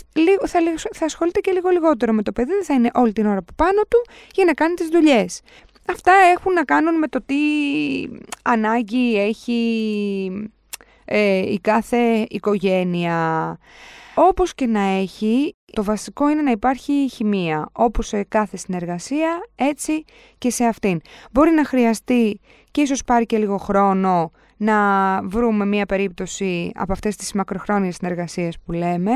θα, 0.48 0.60
θα 0.94 1.06
ασχολείται 1.06 1.40
και 1.40 1.52
λίγο 1.52 1.70
λιγότερο 1.70 2.14
με 2.14 2.24
το 2.24 2.32
παιδί, 2.32 2.52
δεν 2.52 2.64
θα 2.64 2.74
είναι 2.74 2.90
όλη 2.94 3.14
την 3.14 3.26
ώρα 3.26 3.38
από 3.38 3.54
πάνω 3.56 3.82
του 3.82 4.06
για 4.34 4.46
να 4.46 4.54
κάνει 4.54 4.74
τις 4.74 4.88
δουλειές. 4.88 5.42
Αυτά 5.90 6.12
έχουν 6.36 6.54
να 6.54 6.64
κάνουν 6.64 6.98
με 6.98 7.08
το 7.08 7.22
τι 7.26 7.36
ανάγκη 8.44 9.20
έχει 9.20 10.50
ε, 11.06 11.52
η 11.52 11.60
κάθε 11.60 12.26
οικογένεια. 12.30 13.58
Όπως 14.16 14.56
και 14.56 14.66
να 14.66 14.80
έχει, 14.80 15.56
το 15.72 15.84
βασικό 15.84 16.30
είναι 16.30 16.42
να 16.42 16.52
υπάρχει 16.52 17.10
χημεία, 17.14 17.70
όπως 17.72 18.08
σε 18.08 18.24
κάθε 18.24 18.58
συνεργασία, 18.58 19.48
έτσι 19.56 20.04
και 20.38 20.50
σε 20.50 20.66
αυτήν. 20.66 21.02
Μπορεί 21.32 21.52
να 21.52 21.66
χρειαστεί 21.66 22.40
και 22.72 22.82
ίσως 22.82 23.04
πάρει 23.04 23.26
και 23.26 23.38
λίγο 23.38 23.58
χρόνο 23.58 24.32
να 24.58 24.78
βρούμε 25.24 25.66
μία 25.66 25.86
περίπτωση 25.86 26.72
από 26.76 26.92
αυτές 26.92 27.16
τις 27.16 27.34
μακροχρόνιες 27.34 27.96
συνεργασίες 27.96 28.60
που 28.66 28.72
λέμε, 28.72 29.14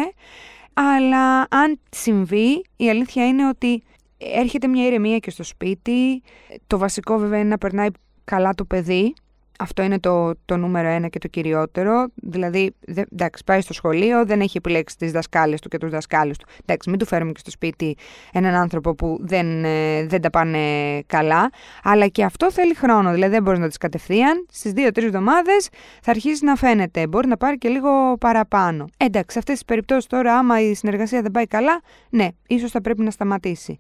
αλλά 0.73 1.39
αν 1.49 1.79
συμβεί, 1.89 2.65
η 2.75 2.89
αλήθεια 2.89 3.27
είναι 3.27 3.47
ότι 3.47 3.84
έρχεται 4.19 4.67
μια 4.67 4.86
ηρεμία 4.86 5.17
και 5.17 5.29
στο 5.29 5.43
σπίτι. 5.43 6.21
Το 6.67 6.77
βασικό 6.77 7.17
βέβαια 7.17 7.39
είναι 7.39 7.49
να 7.49 7.58
περνάει 7.58 7.88
καλά 8.23 8.53
το 8.53 8.65
παιδί. 8.65 9.13
Αυτό 9.60 9.84
είναι 9.84 10.00
το, 10.00 10.32
το 10.45 10.58
νούμερο 10.58 10.88
ένα 10.88 11.08
και 11.08 11.19
το 11.19 11.28
κυριότερο. 11.28 12.08
Δηλαδή, 12.15 12.76
δε, 12.88 13.02
εντάξει, 13.12 13.43
πάει 13.43 13.62
στο 13.62 13.74
σχολείο, 13.74 14.26
δεν 14.26 14.41
έχει 14.41 14.58
επιλέξει 14.58 14.98
τις 14.98 15.12
δασκάλες 15.12 15.62
του 15.62 15.69
και 15.69 15.78
τους 15.78 15.89
δασκάλους 15.89 16.38
του. 16.38 16.48
Εντάξει, 16.65 16.89
μην 16.89 17.00
του 17.00 17.06
φέρουμε 17.06 17.32
και 17.32 17.39
στο 17.39 17.52
σπίτι 17.52 17.98
έναν 18.32 18.54
άνθρωπο 18.54 18.95
που 18.95 19.17
δεν, 19.22 19.63
ε, 19.65 20.06
δεν 20.06 20.22
τα 20.22 20.30
πάνε 20.30 20.60
καλά. 21.06 21.50
Αλλά 21.84 22.08
και 22.08 22.24
αυτό 22.24 22.52
θέλει 22.52 22.74
χρόνο. 22.74 23.12
Δηλαδή, 23.12 23.32
δεν 23.32 23.43
μπορείς 23.43 23.60
να 23.60 23.67
τις 23.67 23.78
κατευθείαν. 23.78 24.45
Στις 24.52 24.72
δύο-τρεις 24.72 25.06
εβδομάδες 25.06 25.69
θα 26.02 26.12
αρχίσει 26.12 26.45
να 26.45 26.56
φαίνεται. 26.56 27.08
Μπορεί 27.08 27.28
να 27.28 27.38
πάρει 27.38 27.58
και 27.58 27.69
λίγο 27.69 28.17
παραπάνω. 28.19 28.86
Εντάξει, 28.98 29.34
σε 29.34 29.39
αυτές 29.39 29.56
τις 29.56 29.65
περιπτώσεις 29.65 30.08
τώρα, 30.08 30.38
άμα 30.38 30.62
η 30.62 30.74
συνεργασία 30.74 31.22
δεν 31.22 31.32
πάει 31.32 31.48
καλά, 31.48 31.82
ναι, 32.10 32.28
ίσως 32.48 32.72
θα 32.72 32.82
πρέπει 32.82 33.02
να 33.02 33.12
σταματήσει. 33.12 33.78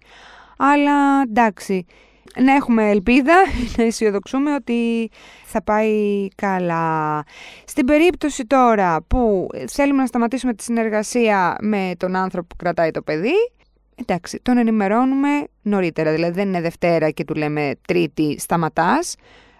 Αλλά 0.57 1.21
εντάξει, 1.21 1.85
να 2.37 2.53
έχουμε 2.53 2.89
ελπίδα, 2.89 3.33
να 3.77 3.83
αισιοδοξούμε 3.83 4.53
ότι 4.53 5.09
θα 5.45 5.61
πάει 5.63 6.27
καλά. 6.35 7.23
Στην 7.65 7.85
περίπτωση 7.85 8.45
τώρα 8.45 9.01
που 9.07 9.49
θέλουμε 9.67 10.01
να 10.01 10.07
σταματήσουμε 10.07 10.53
τη 10.53 10.63
συνεργασία 10.63 11.55
με 11.61 11.91
τον 11.97 12.15
άνθρωπο 12.15 12.47
που 12.47 12.55
κρατάει 12.55 12.91
το 12.91 13.01
παιδί, 13.01 13.33
εντάξει, 13.95 14.39
τον 14.41 14.57
ενημερώνουμε 14.57 15.29
νωρίτερα. 15.61 16.11
Δηλαδή 16.11 16.33
δεν 16.33 16.47
είναι 16.47 16.61
Δευτέρα 16.61 17.09
και 17.09 17.23
του 17.25 17.33
λέμε 17.33 17.71
Τρίτη 17.87 18.39
σταματάς. 18.39 19.15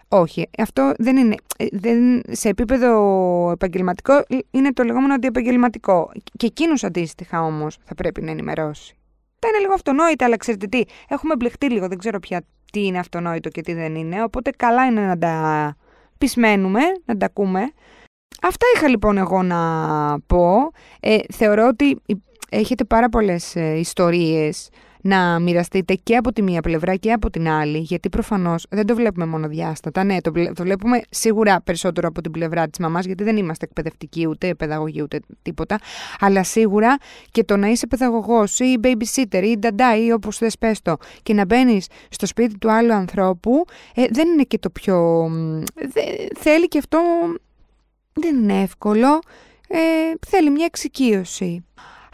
Όχι, 0.08 0.49
αυτό 0.58 0.93
δεν 0.97 1.17
είναι. 1.17 1.36
Δεν, 1.71 2.21
σε 2.29 2.49
επίπεδο 2.49 3.51
επαγγελματικό 3.51 4.23
είναι 4.51 4.73
το 4.73 4.84
λεγόμενο 4.84 5.13
αντιεπαγγελματικό. 5.13 6.12
Και 6.38 6.45
εκείνου 6.45 6.73
αντίστοιχα 6.82 7.41
όμως 7.43 7.77
θα 7.84 7.95
πρέπει 7.95 8.21
να 8.21 8.32
ενημερώσει. 8.32 8.93
Τα 9.39 9.47
είναι 9.47 9.58
λίγο 9.58 9.73
αυτονόητα, 9.73 10.25
αλλά 10.25 10.38
ξέρετε 10.38 10.67
τι, 10.67 10.82
έχουμε 11.08 11.36
μπλεχτεί 11.36 11.69
λίγο, 11.71 11.88
δεν 11.88 11.97
ξέρω 11.97 12.19
πια 12.19 12.41
τι 12.71 12.86
είναι 12.86 12.99
αυτονόητο 12.99 13.49
και 13.49 13.62
τι 13.62 13.73
δεν 13.73 13.95
είναι, 13.95 14.23
οπότε 14.23 14.51
καλά 14.51 14.86
είναι 14.86 15.01
να 15.01 15.17
τα 15.17 15.75
πισμένουμε, 16.17 16.79
να 17.05 17.17
τα 17.17 17.25
ακούμε. 17.25 17.71
Αυτά 18.41 18.65
είχα 18.75 18.88
λοιπόν 18.88 19.17
εγώ 19.17 19.43
να 19.43 19.60
πω. 20.19 20.71
Ε, 20.99 21.17
θεωρώ 21.34 21.67
ότι 21.67 22.01
έχετε 22.49 22.84
πάρα 22.84 23.10
πολλές 23.10 23.55
ε, 23.55 23.77
ιστορίες 23.77 24.69
να 25.01 25.39
μοιραστείτε 25.39 25.93
και 25.93 26.15
από 26.15 26.33
τη 26.33 26.41
μία 26.41 26.62
πλευρά 26.62 26.95
και 26.95 27.12
από 27.12 27.29
την 27.29 27.49
άλλη, 27.49 27.77
γιατί 27.77 28.09
προφανώς 28.09 28.65
δεν 28.69 28.85
το 28.85 28.95
βλέπουμε 28.95 29.25
μόνο 29.25 29.47
διάστατα. 29.47 30.03
Ναι, 30.03 30.21
το, 30.21 30.31
το 30.31 30.63
βλέπουμε 30.63 31.01
σίγουρα 31.09 31.62
περισσότερο 31.62 32.07
από 32.07 32.21
την 32.21 32.31
πλευρά 32.31 32.67
της 32.67 32.79
μαμάς, 32.79 33.05
γιατί 33.05 33.23
δεν 33.23 33.38
είμαστε 33.38 33.65
εκπαιδευτικοί 33.65 34.27
ούτε 34.27 34.55
παιδαγωγοί 34.55 35.01
ούτε 35.01 35.19
τίποτα. 35.41 35.79
Αλλά 36.19 36.43
σίγουρα 36.43 36.97
και 37.31 37.43
το 37.43 37.57
να 37.57 37.67
είσαι 37.67 37.88
παιδαγωγός 37.88 38.59
ή 38.59 38.79
babysitter 38.83 39.43
ή 39.43 39.57
νταντά 39.57 39.97
ή 39.97 40.12
όπως 40.12 40.38
θες 40.38 40.57
πες 40.57 40.81
το, 40.81 40.97
και 41.23 41.33
να 41.33 41.45
μπαίνεις 41.45 41.88
στο 42.09 42.25
σπίτι 42.25 42.57
του 42.57 42.71
άλλου 42.71 42.93
ανθρώπου, 42.93 43.65
ε, 43.95 44.05
δεν 44.09 44.27
είναι 44.27 44.43
και 44.43 44.57
το 44.57 44.69
πιο. 44.69 45.29
θέλει 46.39 46.67
και 46.67 46.77
αυτό. 46.77 46.99
Δεν 48.13 48.35
είναι 48.35 48.62
εύκολο. 48.62 49.19
Ε, 49.67 49.77
θέλει 50.27 50.49
μια 50.49 50.65
εξοικείωση. 50.65 51.63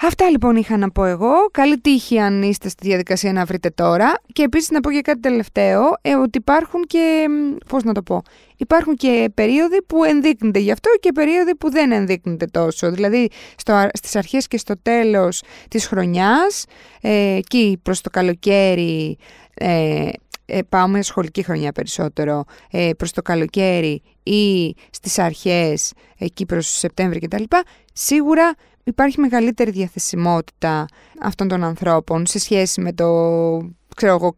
Αυτά 0.01 0.29
λοιπόν 0.29 0.55
είχα 0.55 0.77
να 0.77 0.91
πω 0.91 1.05
εγώ. 1.05 1.33
Καλή 1.51 1.79
τύχη 1.79 2.19
αν 2.19 2.41
είστε 2.41 2.69
στη 2.69 2.87
διαδικασία 2.87 3.33
να 3.33 3.45
βρείτε 3.45 3.69
τώρα. 3.69 4.13
Και 4.33 4.43
επίσης 4.43 4.69
να 4.69 4.79
πω 4.79 4.91
και 4.91 5.01
κάτι 5.01 5.19
τελευταίο, 5.19 5.81
ε, 6.01 6.15
ότι 6.15 6.37
υπάρχουν 6.37 6.83
και, 6.83 7.25
πώς 7.67 7.83
να 7.83 7.93
το 7.93 8.01
πω, 8.01 8.21
υπάρχουν 8.57 8.95
και 8.95 9.29
περίοδοι 9.33 9.81
που 9.83 10.03
ενδείκνεται 10.03 10.59
γι' 10.59 10.71
αυτό 10.71 10.89
και 10.99 11.11
περίοδοι 11.11 11.55
που 11.55 11.71
δεν 11.71 11.91
ενδείκνεται 11.91 12.45
τόσο. 12.45 12.91
Δηλαδή 12.91 13.29
στο, 13.55 13.87
στις 13.93 14.15
αρχές 14.15 14.47
και 14.47 14.57
στο 14.57 14.73
τέλος 14.81 15.43
της 15.69 15.87
χρονιάς, 15.87 16.65
ε, 17.01 17.35
εκεί 17.35 17.79
προς 17.81 18.01
το 18.01 18.09
καλοκαίρι, 18.09 19.17
ε, 19.53 20.09
ε, 20.45 20.59
πάμε 20.69 21.01
σχολική 21.01 21.43
χρονιά 21.43 21.71
περισσότερο, 21.71 22.43
ε, 22.71 22.89
προς 22.97 23.11
το 23.11 23.21
καλοκαίρι 23.21 24.01
ή 24.23 24.75
στις 24.89 25.19
αρχές, 25.19 25.93
εκεί 26.17 26.45
προς 26.45 26.67
Σεπτέμβρη 26.67 27.19
κτλ. 27.19 27.43
Σίγουρα 27.93 28.53
υπάρχει 28.87 29.19
μεγαλύτερη 29.19 29.71
διαθεσιμότητα 29.71 30.85
αυτών 31.21 31.47
των 31.47 31.63
ανθρώπων 31.63 32.25
σε 32.25 32.39
σχέση 32.39 32.81
με 32.81 32.93
το, 32.93 33.07
ξέρω 33.95 34.13
εγώ, 34.13 34.35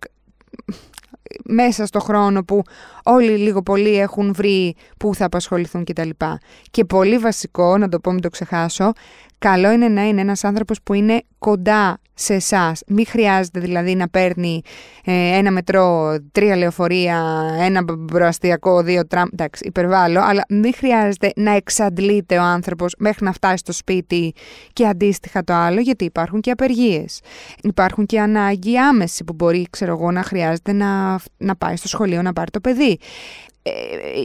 μέσα 1.43 1.85
στο 1.85 1.99
χρόνο 1.99 2.43
που 2.43 2.61
όλοι 3.07 3.37
λίγο 3.37 3.61
πολύ 3.61 3.99
έχουν 3.99 4.33
βρει 4.33 4.75
που 4.99 5.15
θα 5.15 5.25
απασχοληθούν 5.25 5.83
κτλ. 5.83 6.09
Και, 6.09 6.37
και 6.71 6.85
πολύ 6.85 7.17
βασικό, 7.17 7.77
να 7.77 7.89
το 7.89 7.99
πω 7.99 8.11
μην 8.11 8.21
το 8.21 8.29
ξεχάσω, 8.29 8.91
καλό 9.37 9.71
είναι 9.71 9.87
να 9.87 10.07
είναι 10.07 10.21
ένας 10.21 10.43
άνθρωπος 10.43 10.81
που 10.83 10.93
είναι 10.93 11.21
κοντά 11.39 11.97
σε 12.13 12.33
εσάς. 12.33 12.81
Μην 12.87 13.05
χρειάζεται 13.07 13.59
δηλαδή 13.59 13.95
να 13.95 14.09
παίρνει 14.09 14.61
ε, 15.05 15.37
ένα 15.37 15.51
μετρό, 15.51 16.17
τρία 16.31 16.55
λεωφορεία, 16.55 17.23
ένα 17.59 17.85
προαστιακό, 18.05 18.81
δύο 18.83 19.07
τραμ. 19.07 19.27
Εντάξει, 19.33 19.65
υπερβάλλω, 19.67 20.21
αλλά 20.23 20.45
μην 20.49 20.73
χρειάζεται 20.73 21.31
να 21.35 21.51
εξαντλείται 21.51 22.37
ο 22.37 22.41
άνθρωπος 22.41 22.95
μέχρι 22.97 23.25
να 23.25 23.31
φτάσει 23.31 23.57
στο 23.57 23.71
σπίτι 23.71 24.33
και 24.73 24.87
αντίστοιχα 24.87 25.43
το 25.43 25.53
άλλο, 25.53 25.79
γιατί 25.79 26.05
υπάρχουν 26.05 26.41
και 26.41 26.51
απεργίες. 26.51 27.19
Υπάρχουν 27.63 28.05
και 28.05 28.19
ανάγκη 28.19 28.77
άμεση 28.77 29.23
που 29.23 29.33
μπορεί, 29.33 29.67
ξέρω 29.69 29.91
εγώ, 29.91 30.11
να 30.11 30.23
χρειάζεται 30.23 30.73
να, 30.73 31.19
να 31.37 31.55
πάει 31.55 31.75
στο 31.75 31.87
σχολείο 31.87 32.21
να 32.21 32.33
πάρει 32.33 32.51
το 32.51 32.59
παιδί. 32.59 32.96
Ε, 33.63 33.71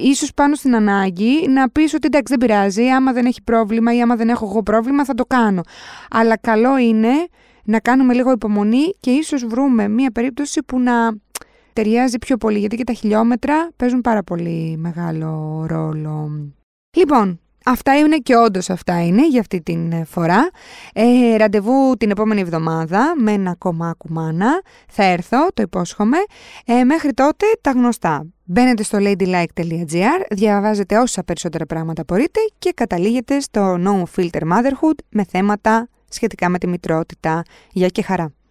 ίσως 0.03 0.35
πάνω 0.35 0.55
στην 0.55 0.75
ανάγκη 0.75 1.49
να 1.49 1.71
πεις 1.71 1.95
ότι 1.95 2.07
εντάξει 2.07 2.37
δεν 2.37 2.49
πειράζει, 2.49 2.89
άμα 2.89 3.13
δεν 3.13 3.27
έχει 3.27 3.43
πρόβλημα 3.43 3.95
ή 3.95 4.03
άμα 4.03 4.17
δεν 4.17 4.29
έχω 4.29 4.47
εγώ 4.47 4.63
πρόβλημα 4.63 5.05
θα 5.05 5.15
το 5.15 5.25
κάνω. 5.25 5.63
Αλλά 6.11 6.37
καλό 6.37 6.79
είναι 6.79 7.13
να 7.65 7.81
κάνουμε 7.81 8.15
λίγο 8.15 8.31
υπομονή 8.31 8.95
και 9.01 9.11
ίσως 9.11 9.47
βρούμε 9.47 9.89
μία 9.89 10.11
περίπτωση 10.11 10.63
που 10.63 10.81
να 10.81 10.93
ταιριάζει 11.73 12.19
πιο 12.19 12.37
πολύ, 12.37 12.59
γιατί 12.59 12.77
και 12.77 12.85
τα 12.85 12.93
χιλιόμετρα 12.93 13.69
παίζουν 13.77 14.01
πάρα 14.01 14.23
πολύ 14.23 14.77
μεγάλο 14.79 15.65
ρόλο. 15.69 16.31
Λοιπόν, 16.97 17.41
Αυτά 17.65 17.99
είναι 17.99 18.17
και 18.17 18.37
όντως 18.37 18.71
αυτά 18.71 19.05
είναι 19.05 19.29
για 19.29 19.41
αυτή 19.41 19.63
την 19.63 20.07
φορά. 20.07 20.51
Ε, 20.93 21.37
ραντεβού 21.37 21.95
την 21.99 22.11
επόμενη 22.11 22.41
εβδομάδα 22.41 23.15
με 23.17 23.33
ένα 23.33 23.51
ακόμα 23.51 23.89
ακουμάνα. 23.89 24.63
Θα 24.89 25.05
έρθω, 25.05 25.49
το 25.55 25.63
υπόσχομαι. 25.63 26.19
Ε, 26.65 26.85
μέχρι 26.85 27.13
τότε 27.13 27.47
τα 27.61 27.71
γνωστά. 27.71 28.27
Μπαίνετε 28.45 28.83
στο 28.83 28.99
ladylike.gr, 29.01 30.25
διαβάζετε 30.31 30.99
όσα 30.99 31.25
περισσότερα 31.25 31.67
πράγματα 31.67 32.05
μπορείτε 32.07 32.41
και 32.59 32.73
καταλήγετε 32.75 33.41
στο 33.41 33.77
No 33.85 34.03
Filter 34.17 34.43
Motherhood 34.43 34.99
με 35.09 35.25
θέματα 35.25 35.89
σχετικά 36.09 36.49
με 36.49 36.59
τη 36.59 36.67
μητρότητα. 36.67 37.43
Γεια 37.73 37.89
και 37.89 38.03
χαρά! 38.03 38.42